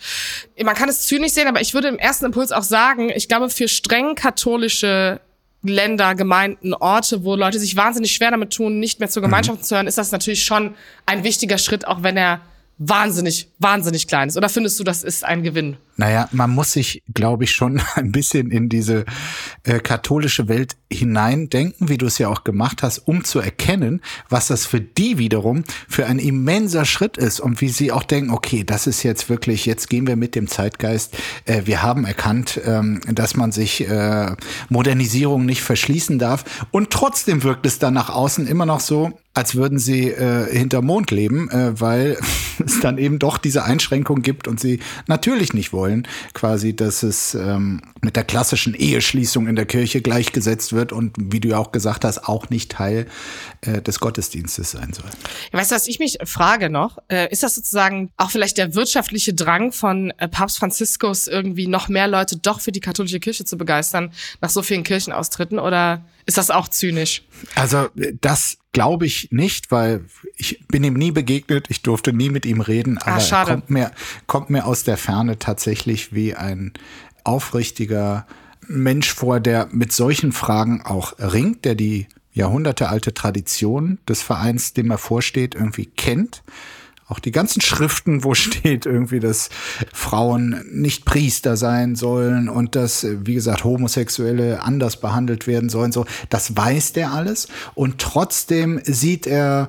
[0.64, 3.50] Man kann es zynisch sehen, aber ich würde im ersten Impuls auch sagen, ich glaube,
[3.50, 5.20] für streng katholische
[5.64, 9.28] Länder, Gemeinden, Orte, wo Leute sich wahnsinnig schwer damit tun, nicht mehr zur Mhm.
[9.28, 10.76] Gemeinschaft zu hören, ist das natürlich schon
[11.06, 12.42] ein wichtiger Schritt, auch wenn er
[12.78, 14.38] wahnsinnig, wahnsinnig klein ist.
[14.38, 15.78] Oder findest du, das ist ein Gewinn?
[15.96, 19.06] Naja, man muss sich, glaube ich, schon ein bisschen in diese
[19.64, 24.48] äh, katholische Welt hineindenken, wie du es ja auch gemacht hast, um zu erkennen, was
[24.48, 28.64] das für die wiederum für ein immenser Schritt ist und wie sie auch denken, okay,
[28.64, 31.18] das ist jetzt wirklich, jetzt gehen wir mit dem Zeitgeist.
[31.46, 34.36] Äh, wir haben erkannt, ähm, dass man sich äh,
[34.70, 39.56] Modernisierung nicht verschließen darf und trotzdem wirkt es dann nach außen immer noch so, als
[39.56, 42.18] würden sie äh, hinter Mond leben, äh, weil
[42.66, 45.83] es dann eben doch diese Einschränkung gibt und sie natürlich nicht wollen,
[46.34, 51.40] quasi, dass es ähm, mit der klassischen Eheschließung in der Kirche gleichgesetzt wird und wie
[51.40, 53.08] du ja auch gesagt hast, auch nicht Teil
[53.62, 55.10] äh, des Gottesdienstes sein soll.
[55.52, 56.98] Weißt du, was ich mich frage noch?
[57.08, 61.88] Äh, ist das sozusagen auch vielleicht der wirtschaftliche Drang von äh, Papst Franziskus, irgendwie noch
[61.90, 65.60] mehr Leute doch für die katholische Kirche zu begeistern, nach so vielen Kirchenaustritten?
[65.60, 67.24] Oder ist das auch zynisch?
[67.56, 70.06] Also äh, das glaube ich nicht, weil
[70.36, 73.52] ich bin ihm nie begegnet, ich durfte nie mit ihm reden, aber er schade.
[73.52, 73.92] kommt mir,
[74.28, 76.74] kommt mir aus der Ferne tatsächlich wie ein
[77.24, 78.26] aufrichtiger
[78.68, 84.90] Mensch vor, der mit solchen Fragen auch ringt, der die jahrhundertealte Tradition des Vereins, dem
[84.90, 86.44] er vorsteht, irgendwie kennt.
[87.14, 89.50] Auch die ganzen Schriften, wo steht irgendwie, dass
[89.94, 96.06] Frauen nicht Priester sein sollen und dass, wie gesagt, Homosexuelle anders behandelt werden sollen, so,
[96.30, 97.50] das weiß der alles.
[97.76, 99.68] Und trotzdem sieht er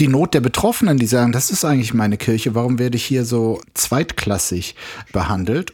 [0.00, 3.26] die Not der Betroffenen, die sagen, das ist eigentlich meine Kirche, warum werde ich hier
[3.26, 4.74] so zweitklassig
[5.12, 5.70] behandelt?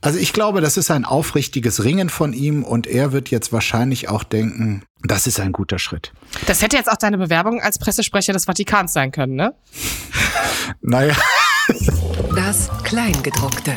[0.00, 4.08] Also ich glaube, das ist ein aufrichtiges Ringen von ihm und er wird jetzt wahrscheinlich
[4.08, 6.12] auch denken, das ist ein guter Schritt.
[6.46, 9.54] Das hätte jetzt auch deine Bewerbung als Pressesprecher des Vatikans sein können, ne?
[10.80, 11.14] Naja.
[12.34, 13.76] Das Kleingedruckte.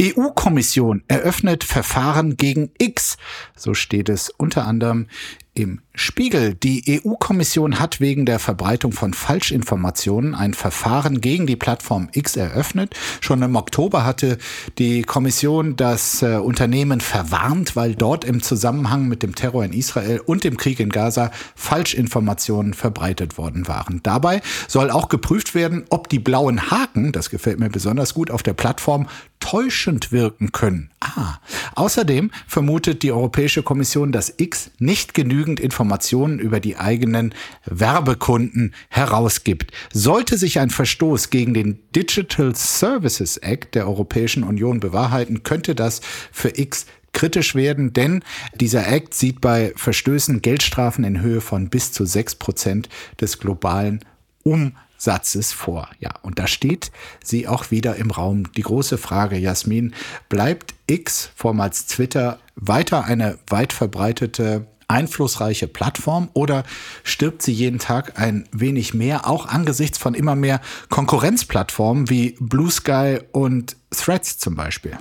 [0.00, 3.16] EU-Kommission eröffnet Verfahren gegen X.
[3.56, 5.06] So steht es unter anderem
[5.54, 6.54] im Spiegel.
[6.54, 12.94] Die EU-Kommission hat wegen der Verbreitung von Falschinformationen ein Verfahren gegen die Plattform X eröffnet.
[13.20, 14.38] Schon im Oktober hatte
[14.78, 20.18] die Kommission das äh, Unternehmen verwarnt, weil dort im Zusammenhang mit dem Terror in Israel
[20.18, 24.00] und dem Krieg in Gaza Falschinformationen verbreitet worden waren.
[24.02, 28.42] Dabei soll auch geprüft werden, ob die blauen Haken, das gefällt mir besonders gut, auf
[28.42, 29.06] der Plattform
[29.54, 30.90] täuschend wirken können.
[30.98, 31.38] Ah.
[31.76, 37.32] Außerdem vermutet die Europäische Kommission, dass X nicht genügend Informationen über die eigenen
[37.64, 39.70] Werbekunden herausgibt.
[39.92, 46.00] Sollte sich ein Verstoß gegen den Digital Services Act der Europäischen Union bewahrheiten, könnte das
[46.32, 48.24] für X kritisch werden, denn
[48.56, 52.88] dieser Act sieht bei Verstößen Geldstrafen in Höhe von bis zu sechs Prozent
[53.20, 54.00] des globalen
[55.04, 55.88] Umsatzes vor.
[56.00, 56.90] Ja, und da steht
[57.22, 58.50] sie auch wieder im Raum.
[58.54, 59.94] Die große Frage, Jasmin,
[60.30, 66.64] bleibt X, vormals Twitter, weiter eine weit verbreitete einflussreiche Plattform oder
[67.02, 72.70] stirbt sie jeden Tag ein wenig mehr, auch angesichts von immer mehr Konkurrenzplattformen wie Blue
[72.70, 74.96] Sky und Threads zum Beispiel?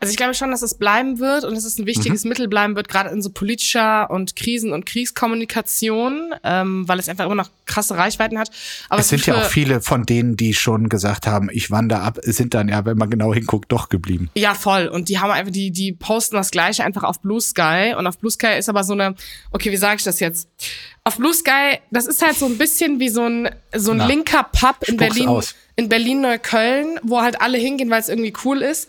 [0.00, 1.86] Also ich glaube schon, dass es bleiben wird und dass es ein Mhm.
[1.86, 7.08] wichtiges Mittel bleiben wird, gerade in so politischer und Krisen- und Kriegskommunikation, ähm, weil es
[7.08, 8.50] einfach immer noch krasse Reichweiten hat.
[8.88, 12.18] Aber Es sind ja auch viele von denen, die schon gesagt haben, ich wandere ab,
[12.22, 14.30] sind dann ja, wenn man genau hinguckt, doch geblieben.
[14.34, 14.86] Ja, voll.
[14.88, 17.94] Und die haben einfach, die, die posten das Gleiche einfach auf Blue Sky.
[17.96, 19.14] Und auf Blue Sky ist aber so eine,
[19.50, 20.48] okay, wie sage ich das jetzt?
[21.04, 24.06] Auf Blue Sky, das ist halt so ein bisschen wie so ein, so ein Na,
[24.06, 25.54] linker Pub in Berlin, aus.
[25.74, 28.88] in Berlin-Neukölln, wo halt alle hingehen, weil es irgendwie cool ist.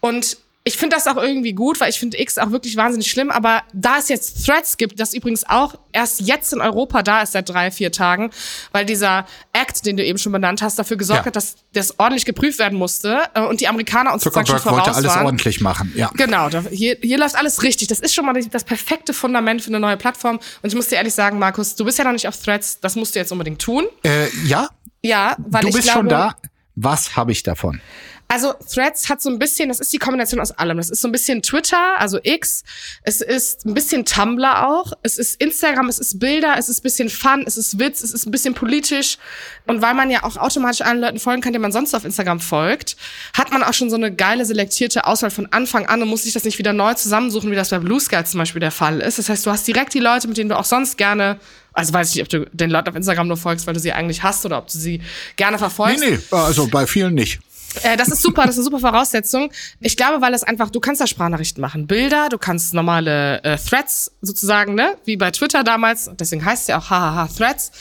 [0.00, 3.30] Und ich finde das auch irgendwie gut, weil ich finde X auch wirklich wahnsinnig schlimm.
[3.30, 7.32] Aber da es jetzt Threads gibt, das übrigens auch erst jetzt in Europa da ist
[7.32, 8.30] seit drei, vier Tagen,
[8.72, 11.26] weil dieser Act, den du eben schon benannt hast, dafür gesorgt Ja.
[11.26, 14.86] hat, dass das ordentlich geprüft werden musste äh, und die Amerikaner uns sozusagen schon voraus
[14.86, 15.26] wollte alles waren.
[15.26, 16.10] ordentlich machen, ja.
[16.14, 17.88] Genau, hier, hier läuft alles richtig.
[17.88, 20.36] Das ist schon mal das, das perfekte Fundament für eine neue Plattform.
[20.36, 22.96] Und ich muss dir ehrlich sagen, Markus, du bist ja noch nicht auf Threads, das
[22.96, 23.84] musst du jetzt unbedingt tun.
[24.02, 24.68] Äh, ja,
[25.02, 26.34] Ja, weil du ich bist glaube, schon da.
[26.76, 27.80] Was habe ich davon?
[28.28, 30.76] Also Threads hat so ein bisschen, das ist die Kombination aus allem.
[30.78, 32.64] Das ist so ein bisschen Twitter, also X.
[33.02, 34.92] Es ist ein bisschen Tumblr auch.
[35.02, 38.12] Es ist Instagram, es ist Bilder, es ist ein bisschen Fun, es ist Witz, es
[38.12, 39.18] ist ein bisschen politisch.
[39.66, 42.40] Und weil man ja auch automatisch allen Leuten folgen kann, denen man sonst auf Instagram
[42.40, 42.96] folgt,
[43.34, 46.32] hat man auch schon so eine geile selektierte Auswahl von Anfang an und muss sich
[46.32, 49.18] das nicht wieder neu zusammensuchen, wie das bei Blue Sky zum Beispiel der Fall ist.
[49.18, 51.38] Das heißt, du hast direkt die Leute, mit denen du auch sonst gerne
[51.74, 53.92] also weiß ich nicht, ob du den Leuten auf Instagram nur folgst, weil du sie
[53.92, 55.02] eigentlich hast oder ob du sie
[55.34, 55.98] gerne verfolgst.
[55.98, 57.40] Nee, nee, also bei vielen nicht.
[57.82, 59.50] Äh, das ist super, das ist eine super Voraussetzung.
[59.80, 63.56] Ich glaube, weil es einfach, du kannst da Sprachnachrichten machen, Bilder, du kannst normale äh,
[63.56, 67.72] Threads sozusagen, ne, wie bei Twitter damals, deswegen heißt es ja auch hahaha Threads,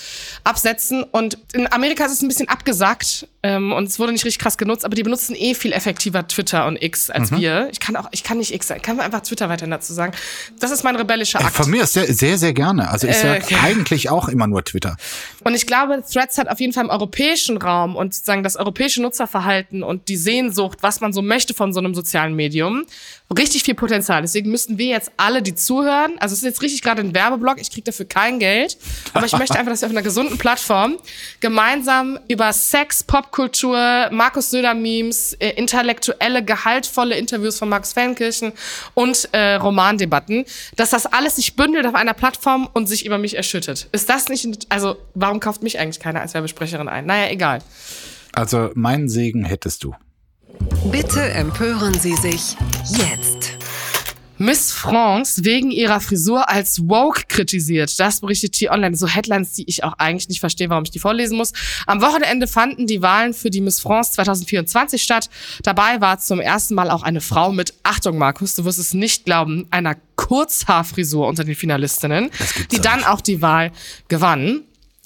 [0.43, 1.03] absetzen.
[1.03, 4.58] Und in Amerika ist es ein bisschen abgesagt ähm, und es wurde nicht richtig krass
[4.58, 7.69] genutzt, aber die benutzen eh viel effektiver Twitter und X als wir.
[7.71, 10.13] Ich kann auch, ich kann nicht X sagen, ich kann einfach Twitter weiterhin dazu sagen.
[10.60, 11.56] Das ist mein rebellischer Äh, Akt.
[11.56, 12.89] Von mir ist sehr, sehr, sehr gerne.
[12.89, 13.58] Also ich Äh, sag okay.
[13.63, 14.97] eigentlich auch immer nur Twitter.
[15.43, 19.01] Und ich glaube, Threads hat auf jeden Fall im europäischen Raum und sozusagen das europäische
[19.01, 22.86] Nutzerverhalten und die Sehnsucht, was man so möchte von so einem sozialen Medium,
[23.38, 24.22] richtig viel Potenzial.
[24.22, 27.60] Deswegen müssten wir jetzt alle, die zuhören, also es ist jetzt richtig gerade ein Werbeblock,
[27.60, 28.78] ich kriege dafür kein Geld,
[29.13, 30.98] aber ich möchte einfach, dass wir auf einer gesunden Plattform
[31.39, 38.54] gemeinsam über Sex, Popkultur, Markus Söder-Memes, äh, intellektuelle, gehaltvolle Interviews von Max Feldenkirchen
[38.93, 43.36] und äh, Romandebatten, dass das alles sich bündelt auf einer Plattform und sich über mich
[43.36, 43.88] erschüttet.
[43.91, 47.06] Ist das nicht, also warum kauft mich eigentlich keiner als Werbesprecherin ein?
[47.06, 47.60] Naja, egal.
[48.34, 49.93] Also meinen Segen hättest du.
[50.91, 52.56] Bitte empören Sie sich
[52.89, 53.58] jetzt.
[54.39, 57.98] Miss France wegen ihrer Frisur als woke kritisiert.
[58.00, 58.96] Das berichtet T-Online.
[58.96, 61.54] So Headlines, die ich auch eigentlich nicht verstehe, warum ich die vorlesen muss.
[61.86, 65.30] Am Wochenende fanden die Wahlen für die Miss France 2024 statt.
[65.62, 69.26] Dabei war zum ersten Mal auch eine Frau mit, Achtung Markus, du wirst es nicht
[69.26, 72.32] glauben, einer Kurzhaarfrisur unter den Finalistinnen,
[72.72, 73.72] die dann auch die Wahl
[74.08, 74.63] gewann.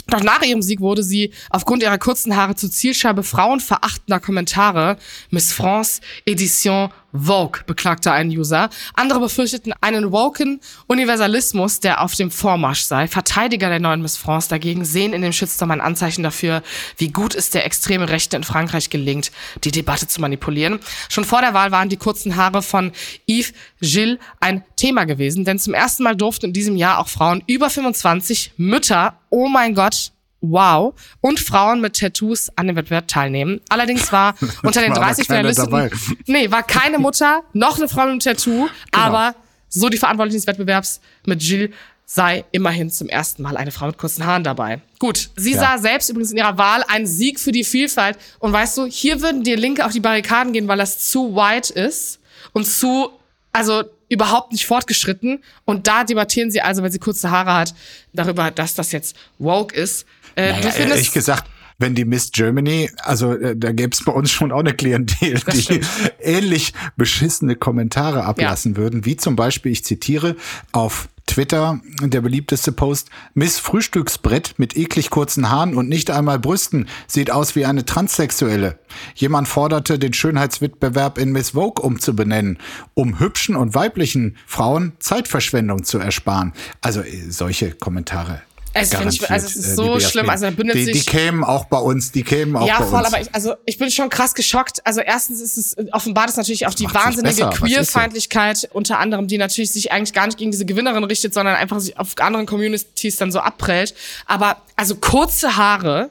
[0.07, 4.97] Doch nach ihrem Sieg wurde sie aufgrund ihrer kurzen Haare zur Zielscheibe frauenverachtender Kommentare.
[5.29, 8.69] Miss France Edition Vogue, beklagte ein User.
[8.93, 13.07] Andere befürchteten einen woken Universalismus, der auf dem Vormarsch sei.
[13.07, 16.63] Verteidiger der neuen Miss France dagegen sehen in dem Shitstorm ein Anzeichen dafür,
[16.97, 19.31] wie gut es der extreme Rechte in Frankreich gelingt,
[19.63, 20.79] die Debatte zu manipulieren.
[21.09, 22.91] Schon vor der Wahl waren die kurzen Haare von
[23.27, 27.43] Yves Gilles ein Thema gewesen, denn zum ersten Mal durften in diesem Jahr auch Frauen
[27.47, 30.93] über 25, Mütter, oh mein Gott, Wow.
[31.21, 33.59] Und Frauen mit Tattoos an dem Wettbewerb teilnehmen.
[33.69, 35.89] Allerdings war unter den War aber 30 keiner Finalisten, dabei.
[36.27, 39.35] nee, war keine Mutter, noch eine Frau mit einem Tattoo, aber
[39.69, 41.73] so die Verantwortlichen des Wettbewerbs mit Jill
[42.09, 44.79] sei immerhin zum ersten Mal eine Frau mit kurzen Haaren dabei.
[44.99, 45.59] Gut, sie Ja.
[45.59, 48.17] sah selbst übrigens in ihrer Wahl einen Sieg für die Vielfalt.
[48.39, 51.73] Und weißt du, hier würden die Linke auf die Barrikaden gehen, weil das zu white
[51.73, 52.19] ist
[52.53, 53.09] und zu,
[53.51, 55.43] also überhaupt nicht fortgeschritten.
[55.65, 57.73] Und da debattieren sie also, weil sie kurze Haare hat,
[58.13, 60.05] darüber, dass das jetzt woke ist.
[60.37, 64.03] Äh, Naja, du findest, ehrlich gesagt, wenn die Miss Germany, also äh, da gäbe es
[64.03, 65.81] bei uns schon auch eine Klientel, die
[66.21, 70.35] ähnlich beschissene Kommentare ablassen würden, wie zum Beispiel, ich zitiere,
[70.71, 76.87] auf Twitter der beliebteste Post, Miss Frühstücksbrett mit eklig kurzen Haaren und nicht einmal Brüsten,
[77.05, 78.79] sieht aus wie eine Transsexuelle.
[79.13, 82.59] Jemand forderte, den Schönheitswettbewerb in Miss Vogue umzubenennen,
[82.93, 86.53] um hübschen und weiblichen Frauen Zeitverschwendung zu ersparen.
[86.81, 88.41] Also äh, solche Kommentare.
[88.81, 91.43] Es find ich- also es ist äh, so schlimm, also bündelt die, sich- die kämen
[91.43, 93.07] auch bei uns, die kämen auch ja, bei voll, uns.
[93.07, 94.85] aber ich, also ich bin schon krass geschockt.
[94.85, 97.49] Also erstens ist es offenbart es natürlich auch die wahnsinnige?
[97.49, 101.79] Queerfeindlichkeit unter anderem, die natürlich sich eigentlich gar nicht gegen diese Gewinnerin richtet, sondern einfach
[101.79, 103.93] sich auf anderen Communities dann so abprellt.
[104.25, 106.09] Aber also kurze Haare.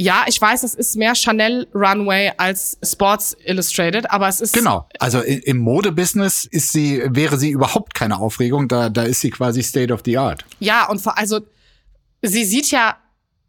[0.00, 4.88] Ja, ich weiß, das ist mehr Chanel Runway als Sports Illustrated, aber es ist Genau.
[4.98, 8.66] Also im Modebusiness ist sie, wäre sie überhaupt keine Aufregung.
[8.66, 10.42] Da, da ist sie quasi State of the Art.
[10.58, 11.40] Ja, und vor, also,
[12.22, 12.96] sie sieht ja,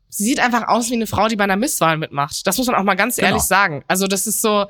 [0.09, 2.45] sie sieht einfach aus wie eine Frau, die bei einer Misswahl mitmacht.
[2.45, 3.29] Das muss man auch mal ganz Genau.
[3.29, 3.85] ehrlich sagen.
[3.87, 4.65] Also, das ist so,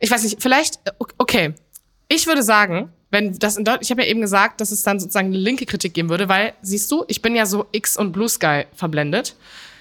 [0.00, 0.80] ich weiß nicht, vielleicht,
[1.16, 1.54] okay.
[2.08, 4.98] Ich würde sagen, wenn das in Deutschland, ich habe ja eben gesagt, dass es dann
[4.98, 8.10] sozusagen eine linke Kritik geben würde, weil, siehst du, ich bin ja so X und
[8.10, 9.36] Blue Sky verblendet.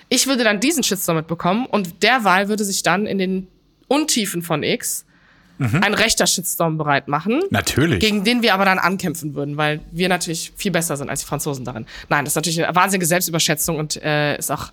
[0.09, 3.47] Ich würde dann diesen Shitstorm mitbekommen und der Wahl würde sich dann in den
[3.87, 5.05] Untiefen von X
[5.59, 7.99] ein rechter Shitstorm bereit machen Natürlich.
[7.99, 11.25] gegen den wir aber dann ankämpfen würden, weil wir natürlich viel besser sind als die
[11.25, 11.85] Franzosen darin.
[12.07, 14.71] Nein, das ist natürlich eine wahnsinnige Selbstüberschätzung und äh, ist auch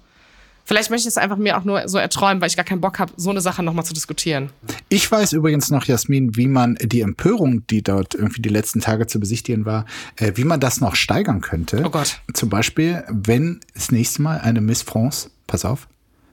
[0.67, 2.99] Vielleicht möchte ich es einfach mir auch nur so erträumen, weil ich gar keinen Bock
[2.99, 4.51] habe, so eine Sache nochmal zu diskutieren.
[4.89, 9.07] Ich weiß übrigens noch, Jasmin, wie man die Empörung, die dort irgendwie die letzten Tage
[9.07, 11.83] zu besichtigen war, äh, wie man das noch steigern könnte.
[11.85, 12.21] Oh Gott.
[12.35, 15.87] Zum Beispiel, wenn das nächste Mal eine Miss France, pass auf,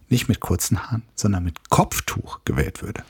[0.09, 3.03] nicht mit kurzen Haaren, sondern mit Kopftuch gewählt würde.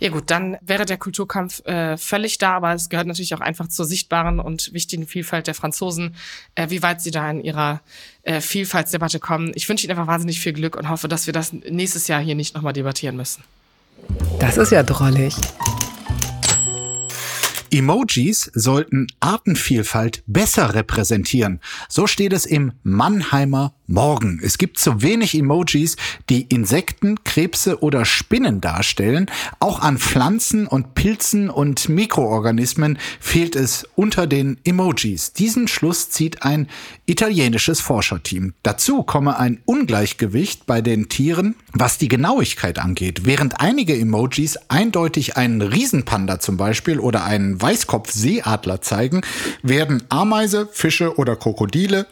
[0.00, 3.68] Ja gut, dann wäre der Kulturkampf äh, völlig da, aber es gehört natürlich auch einfach
[3.68, 6.16] zur sichtbaren und wichtigen Vielfalt der Franzosen,
[6.54, 7.82] äh, wie weit sie da in ihrer
[8.22, 9.52] äh, Vielfaltsdebatte kommen.
[9.54, 12.34] Ich wünsche Ihnen einfach wahnsinnig viel Glück und hoffe, dass wir das nächstes Jahr hier
[12.34, 13.44] nicht nochmal debattieren müssen.
[14.38, 15.36] Das ist ja drollig.
[17.70, 21.60] Emojis sollten Artenvielfalt besser repräsentieren.
[21.88, 24.40] So steht es im Mannheimer Morgen.
[24.40, 25.96] Es gibt zu wenig Emojis,
[26.28, 29.26] die Insekten, Krebse oder Spinnen darstellen.
[29.58, 35.32] Auch an Pflanzen und Pilzen und Mikroorganismen fehlt es unter den Emojis.
[35.32, 36.68] Diesen Schluss zieht ein
[37.06, 38.54] italienisches Forscherteam.
[38.62, 43.22] Dazu komme ein Ungleichgewicht bei den Tieren, was die Genauigkeit angeht.
[43.24, 49.22] Während einige Emojis eindeutig einen Riesenpanda zum Beispiel oder einen Weißkopfseeadler zeigen,
[49.64, 52.06] werden Ameise, Fische oder Krokodile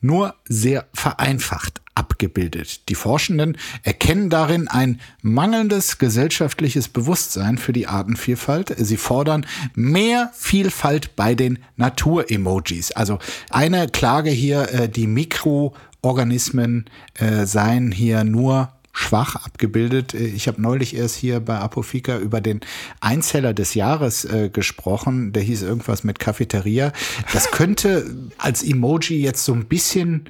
[0.00, 2.88] nur sehr vereinfacht abgebildet.
[2.88, 8.74] Die Forschenden erkennen darin ein mangelndes gesellschaftliches Bewusstsein für die Artenvielfalt.
[8.78, 12.92] Sie fordern mehr Vielfalt bei den Naturemojis.
[12.92, 13.18] Also
[13.50, 20.14] eine Klage hier, äh, die Mikroorganismen äh, seien hier nur schwach abgebildet.
[20.14, 22.60] Ich habe neulich erst hier bei Apofika über den
[23.00, 25.32] Einzeller des Jahres äh, gesprochen.
[25.32, 26.92] Der hieß irgendwas mit Cafeteria.
[27.32, 30.26] Das könnte als Emoji jetzt so ein bisschen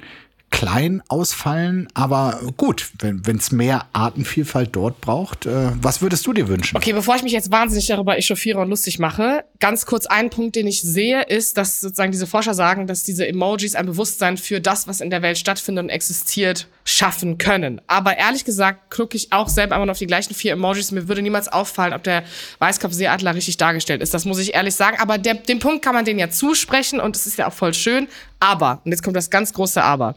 [0.51, 6.47] klein ausfallen, aber gut, wenn es mehr Artenvielfalt dort braucht, äh, was würdest du dir
[6.49, 6.77] wünschen?
[6.77, 10.57] Okay, bevor ich mich jetzt wahnsinnig darüber echauffiere und lustig mache, ganz kurz ein Punkt,
[10.57, 14.59] den ich sehe, ist, dass sozusagen diese Forscher sagen, dass diese Emojis ein Bewusstsein für
[14.59, 17.79] das, was in der Welt stattfindet und existiert, schaffen können.
[17.87, 20.91] Aber ehrlich gesagt gucke ich auch selber immer noch auf die gleichen vier Emojis.
[20.91, 22.23] Mir würde niemals auffallen, ob der
[22.59, 24.13] Weißkopfseeadler richtig dargestellt ist.
[24.13, 24.97] Das muss ich ehrlich sagen.
[24.99, 27.73] Aber der, dem Punkt kann man den ja zusprechen und es ist ja auch voll
[27.73, 28.07] schön.
[28.39, 30.15] Aber, und jetzt kommt das ganz große Aber.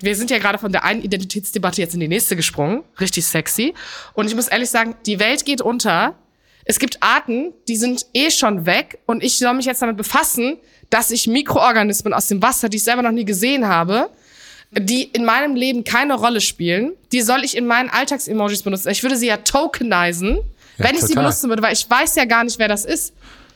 [0.00, 2.84] Wir sind ja gerade von der einen Identitätsdebatte jetzt in die nächste gesprungen.
[3.00, 3.72] Richtig sexy.
[4.12, 6.14] Und ich muss ehrlich sagen, die Welt geht unter.
[6.66, 8.98] Es gibt Arten, die sind eh schon weg.
[9.06, 10.58] Und ich soll mich jetzt damit befassen,
[10.90, 14.10] dass ich Mikroorganismen aus dem Wasser, die ich selber noch nie gesehen habe,
[14.72, 18.90] die in meinem Leben keine Rolle spielen, die soll ich in meinen Alltagsemojis benutzen.
[18.90, 20.40] Ich würde sie ja tokenisen, ja,
[20.78, 21.08] wenn ich total.
[21.08, 23.14] sie benutzen würde, weil ich weiß ja gar nicht, wer das ist.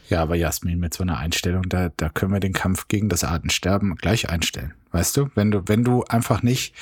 [0.08, 3.22] Ja, aber Jasmin, mit so einer Einstellung, da, da können wir den Kampf gegen das
[3.22, 4.74] Artensterben gleich einstellen.
[4.92, 6.74] Weißt du, wenn du, wenn du einfach nicht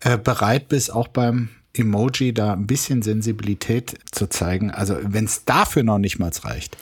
[0.00, 5.44] äh, bereit bist, auch beim Emoji da ein bisschen Sensibilität zu zeigen, also wenn es
[5.44, 6.76] dafür noch nicht mal reicht,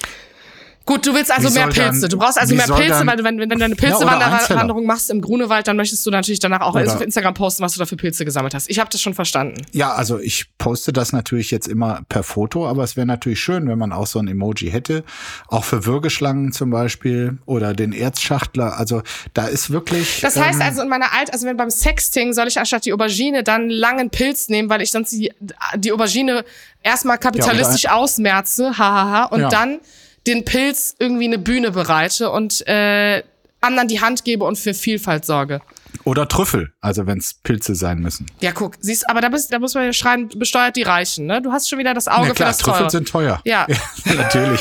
[0.90, 2.00] Gut, du willst also mehr Pilze.
[2.00, 5.20] Dann, du brauchst also mehr Pilze, weil du, wenn, wenn du eine Pilzewanderung machst im
[5.20, 7.94] Grunewald, dann möchtest du natürlich danach auch oder, auf Instagram posten, was du da für
[7.94, 8.68] Pilze gesammelt hast.
[8.68, 9.62] Ich habe das schon verstanden.
[9.70, 13.68] Ja, also ich poste das natürlich jetzt immer per Foto, aber es wäre natürlich schön,
[13.68, 15.04] wenn man auch so ein Emoji hätte.
[15.46, 18.76] Auch für Würgeschlangen zum Beispiel oder den Erzschachtler.
[18.76, 20.22] Also da ist wirklich.
[20.22, 22.92] Das heißt ähm, also in meiner Alt, also wenn beim Sexting soll ich anstatt die
[22.92, 25.32] Aubergine dann einen langen Pilz nehmen, weil ich sonst die,
[25.76, 26.44] die Aubergine
[26.82, 29.48] erstmal kapitalistisch ja, ausmerze, hahaha, und ja.
[29.50, 29.78] dann
[30.26, 33.22] den Pilz irgendwie eine Bühne bereite und äh,
[33.60, 35.60] anderen die Hand gebe und für Vielfalt sorge.
[36.04, 38.26] Oder Trüffel, also wenn es Pilze sein müssen.
[38.40, 41.42] Ja, guck, siehst, aber da, bist, da muss man ja schreien, besteuert die Reichen, ne?
[41.42, 42.90] Du hast schon wieder das Auge ja, klar, für das Trüffel Teure.
[42.90, 43.40] sind teuer.
[43.44, 43.66] Ja.
[44.04, 44.14] ja.
[44.14, 44.60] natürlich.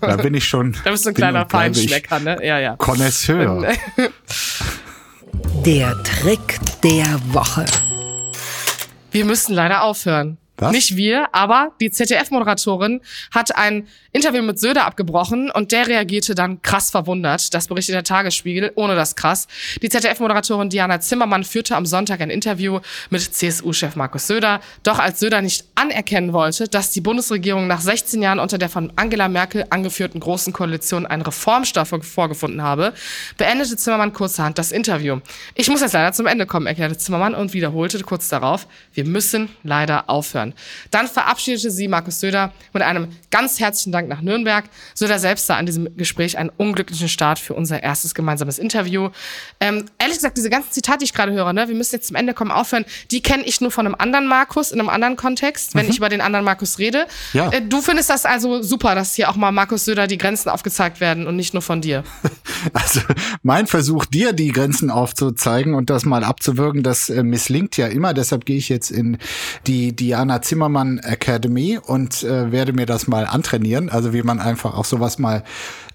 [0.00, 0.76] Da bin ich schon.
[0.84, 2.38] Da bist du ein kleiner Feinschmecker, ne?
[2.44, 2.76] Ja, ja.
[2.76, 3.72] Connoisseur.
[5.64, 7.66] Der Trick der Woche.
[9.10, 10.38] Wir müssen leider aufhören.
[10.60, 10.72] Was?
[10.72, 13.00] Nicht wir, aber die ZDF-Moderatorin
[13.34, 17.54] hat ein Interview mit Söder abgebrochen und der reagierte dann krass verwundert.
[17.54, 19.46] Das berichtet der Tagesspiegel, ohne das krass.
[19.80, 24.60] Die ZDF-Moderatorin Diana Zimmermann führte am Sonntag ein Interview mit CSU-Chef Markus Söder.
[24.82, 28.92] Doch als Söder nicht anerkennen wollte, dass die Bundesregierung nach 16 Jahren unter der von
[28.96, 32.92] Angela Merkel angeführten Großen Koalition einen Reformstoff vorgefunden habe,
[33.36, 35.20] beendete Zimmermann kurzerhand das Interview.
[35.54, 39.48] Ich muss jetzt leider zum Ende kommen, erklärte Zimmermann und wiederholte kurz darauf, wir müssen
[39.62, 40.49] leider aufhören.
[40.90, 44.64] Dann verabschiedete sie Markus Söder mit einem ganz herzlichen Dank nach Nürnberg.
[44.94, 49.10] Söder selbst sah an diesem Gespräch einen unglücklichen Start für unser erstes gemeinsames Interview.
[49.60, 52.16] Ähm, ehrlich gesagt, diese ganzen Zitate, die ich gerade höre, ne, wir müssen jetzt zum
[52.16, 55.74] Ende kommen, aufhören, die kenne ich nur von einem anderen Markus, in einem anderen Kontext,
[55.74, 55.92] wenn mhm.
[55.92, 57.06] ich über den anderen Markus rede.
[57.32, 57.50] Ja.
[57.50, 61.00] Äh, du findest das also super, dass hier auch mal Markus Söder die Grenzen aufgezeigt
[61.00, 62.04] werden und nicht nur von dir.
[62.74, 63.00] Also
[63.42, 68.12] mein Versuch, dir die Grenzen aufzuzeigen und das mal abzuwürgen, das äh, misslingt ja immer.
[68.12, 69.16] Deshalb gehe ich jetzt in
[69.66, 73.88] die Diana Zimmermann Academy und äh, werde mir das mal antrainieren.
[73.88, 75.44] Also wie man einfach auch sowas mal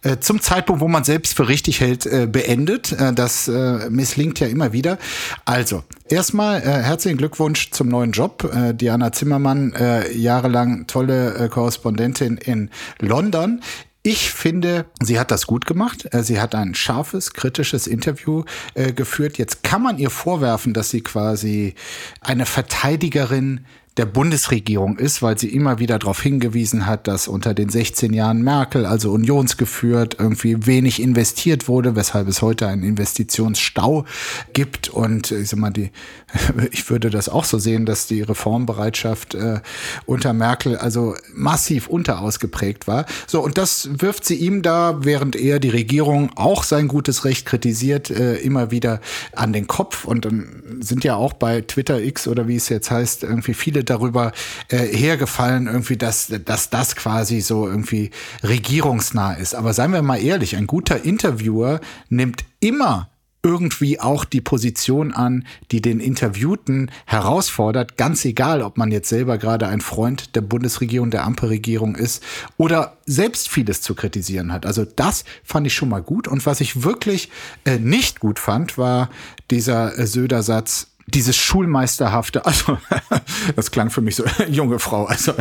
[0.03, 2.91] äh, zum Zeitpunkt, wo man selbst für richtig hält, äh, beendet.
[2.91, 4.98] Äh, das äh, misslingt ja immer wieder.
[5.46, 8.48] Also, Erstmal äh, herzlichen Glückwunsch zum neuen Job.
[8.54, 12.69] Äh, Diana Zimmermann, äh, jahrelang tolle äh, Korrespondentin in
[13.00, 13.62] London.
[14.04, 16.08] Ich finde, sie hat das gut gemacht.
[16.12, 18.43] Äh, sie hat ein scharfes, kritisches Interview
[18.75, 19.39] äh, geführt.
[19.39, 21.73] Jetzt kann man ihr vorwerfen, dass sie quasi
[22.21, 23.65] eine Verteidigerin
[23.98, 28.41] der Bundesregierung ist, weil sie immer wieder darauf hingewiesen hat, dass unter den 16 Jahren
[28.41, 34.04] Merkel, also unionsgeführt, irgendwie wenig investiert wurde, weshalb es heute einen Investitionsstau
[34.52, 34.89] gibt.
[34.89, 35.91] Und ich sag mal, die,
[36.71, 39.62] ich würde das auch so sehen, dass die Reformbereitschaft äh,
[40.06, 43.06] unter Merkel also massiv unterausgeprägt war.
[43.27, 47.46] So, und das wirft sie ihm da, während er die Regierung auch sein gutes Recht
[47.46, 49.00] kritisiert, äh, immer wieder
[49.31, 50.04] an den Kopf.
[50.04, 53.85] Und dann sind ja auch bei Twitter X oder wie es jetzt heißt, irgendwie viele
[53.90, 54.31] darüber
[54.69, 58.12] äh, hergefallen, irgendwie, dass, dass das quasi so irgendwie
[58.44, 59.56] regierungsnah ist.
[59.56, 61.79] Aber seien wir mal ehrlich, ein guter Interviewer
[62.10, 63.10] nimmt immer
[63.46, 69.38] irgendwie auch die Position an, die den Interviewten herausfordert, ganz egal, ob man jetzt selber
[69.38, 72.23] gerade ein Freund der Bundesregierung, der Ampelregierung ist
[72.58, 74.65] oder selbst vieles zu kritisieren hat.
[74.65, 76.27] Also das fand ich schon mal gut.
[76.27, 77.29] Und was ich wirklich
[77.65, 79.12] äh, nicht gut fand, war
[79.52, 82.77] dieser äh, Söder-Satz, dieses Schulmeisterhafte, also
[83.56, 85.33] das klang für mich so, junge Frau, also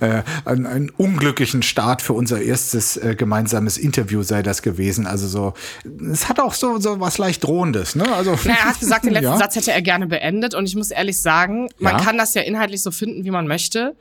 [0.00, 5.06] äh, ein, ein unglücklichen Start für unser erstes äh, gemeinsames Interview sei das gewesen.
[5.06, 5.54] Also so,
[6.10, 7.94] es hat auch so, so was leicht Drohendes.
[7.94, 8.12] Ne?
[8.12, 9.38] Also, Na, er hat gesagt, den letzten ja.
[9.38, 12.04] Satz hätte er gerne beendet und ich muss ehrlich sagen, man ja.
[12.04, 13.94] kann das ja inhaltlich so finden, wie man möchte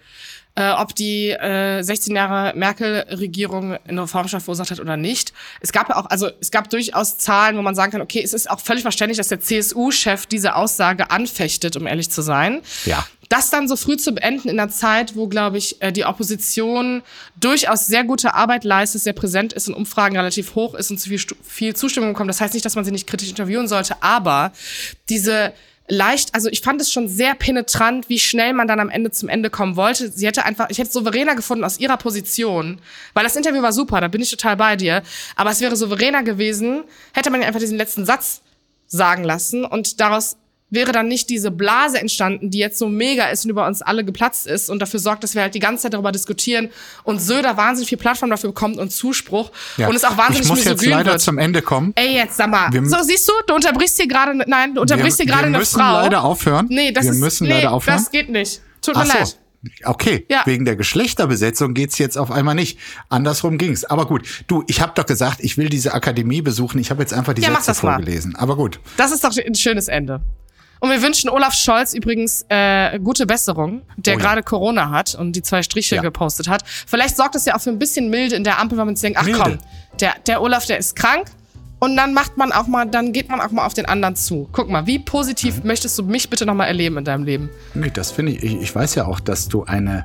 [0.58, 5.32] äh, ob die äh, 16 Jahre Merkel-Regierung eine Reformschaft verursacht hat oder nicht.
[5.62, 8.34] Es gab ja auch, also es gab durchaus Zahlen, wo man sagen kann, okay, es
[8.34, 12.62] ist auch völlig verständlich, dass der CSU-Chef diese Aussage anfechtet, um ehrlich zu sein.
[12.86, 13.06] Ja.
[13.30, 17.04] Das dann so früh zu beenden in einer Zeit, wo, glaube ich, äh, die Opposition
[17.40, 21.10] durchaus sehr gute Arbeit leistet, sehr präsent ist und Umfragen relativ hoch ist und zu
[21.10, 22.30] viel, viel Zustimmung bekommt.
[22.30, 24.54] Das heißt nicht, dass man sie nicht kritisch interviewen sollte, aber
[25.10, 25.54] diese
[25.88, 29.30] leicht, also ich fand es schon sehr penetrant, wie schnell man dann am Ende zum
[29.30, 30.12] Ende kommen wollte.
[30.12, 32.80] Sie hätte einfach, ich hätte souveräner gefunden aus ihrer Position,
[33.14, 35.04] weil das Interview war super, da bin ich total bei dir,
[35.36, 36.84] aber es wäre souveräner gewesen,
[37.14, 38.42] hätte man einfach diesen letzten Satz
[38.88, 40.38] sagen lassen und daraus
[40.70, 44.04] wäre dann nicht diese Blase entstanden, die jetzt so mega ist und über uns alle
[44.04, 46.70] geplatzt ist und dafür sorgt, dass wir halt die ganze Zeit darüber diskutieren
[47.04, 49.88] und Söder wahnsinnig viel Plattform dafür bekommt und Zuspruch ja.
[49.88, 51.22] und es auch wahnsinnig Ich muss jetzt leider wird.
[51.22, 51.94] zum Ende kommen.
[51.96, 52.72] Ey, jetzt sag mal.
[52.72, 55.66] Wir, so, siehst du, du unterbrichst hier gerade, nein, du unterbrichst wir, hier gerade eine
[55.66, 55.80] Frau.
[55.80, 56.68] Wir müssen leider aufhören.
[56.70, 57.98] Nee, das wir ist, müssen nee, leider aufhören.
[57.98, 58.62] das geht nicht.
[58.82, 59.14] Tut mir so.
[59.14, 59.38] leid.
[59.84, 60.44] Okay, ja.
[60.46, 62.78] wegen der Geschlechterbesetzung geht's jetzt auf einmal nicht.
[63.10, 63.86] Andersrum ging's.
[63.86, 66.80] Aber gut, du, ich habe doch gesagt, ich will diese Akademie besuchen.
[66.80, 68.34] Ich habe jetzt einfach die ja, Sätze vorgelesen.
[68.34, 68.40] Mal.
[68.40, 68.80] Aber gut.
[68.98, 70.22] Das ist doch ein schönes Ende.
[70.80, 74.24] Und wir wünschen Olaf Scholz übrigens äh, gute Besserung, der oh ja.
[74.24, 76.02] gerade Corona hat und die zwei Striche ja.
[76.02, 76.64] gepostet hat.
[76.66, 79.04] Vielleicht sorgt es ja auch für ein bisschen Milde in der Ampel, weil man sich
[79.04, 79.40] denkt, ach Milde.
[79.40, 79.58] komm,
[80.00, 81.28] der, der Olaf, der ist krank.
[81.80, 84.50] Und dann macht man auch mal, dann geht man auch mal auf den anderen zu.
[84.52, 85.68] Guck mal, wie positiv mhm.
[85.68, 87.50] möchtest du mich bitte nochmal erleben in deinem Leben?
[87.76, 90.04] Nee, das finde ich, ich, ich weiß ja auch, dass du eine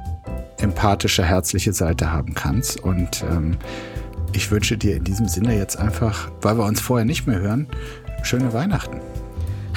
[0.59, 2.81] empathische, herzliche Seite haben kannst.
[2.81, 3.57] Und ähm,
[4.35, 7.67] ich wünsche dir in diesem Sinne jetzt einfach, weil wir uns vorher nicht mehr hören,
[8.23, 9.01] schöne Weihnachten.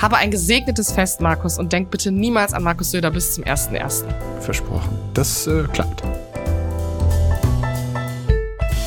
[0.01, 4.03] Habe ein gesegnetes Fest, Markus, und denk bitte niemals an Markus Söder bis zum 1.1.
[4.41, 4.89] Versprochen.
[5.13, 6.03] Das äh, klappt.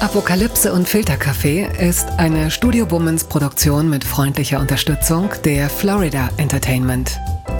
[0.00, 7.18] Apokalypse und Filterkaffee ist eine Studio Womans Produktion mit freundlicher Unterstützung der Florida Entertainment.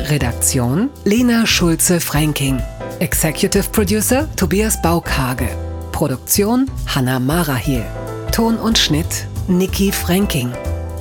[0.08, 2.62] Redaktion Lena Schulze-Franking.
[3.00, 5.48] Executive Producer Tobias Baukage.
[5.90, 7.84] Produktion Hanna Marahiel.
[8.30, 10.52] Ton und Schnitt Nikki Franking.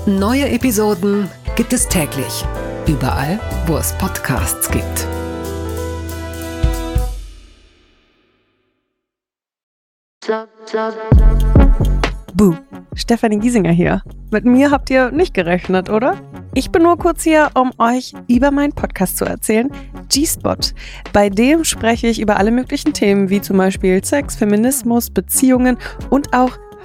[0.07, 2.45] Neue Episoden gibt es täglich.
[2.85, 5.07] Überall, wo es Podcasts gibt.
[12.35, 12.53] Buh,
[12.93, 14.03] Stefanie Giesinger hier.
[14.29, 16.15] Mit mir habt ihr nicht gerechnet, oder?
[16.53, 19.71] Ich bin nur kurz hier, um euch über meinen Podcast zu erzählen,
[20.09, 20.57] G-Spot.
[21.11, 25.77] Bei dem spreche ich über alle möglichen Themen, wie zum Beispiel Sex, Feminismus, Beziehungen
[26.11, 26.51] und auch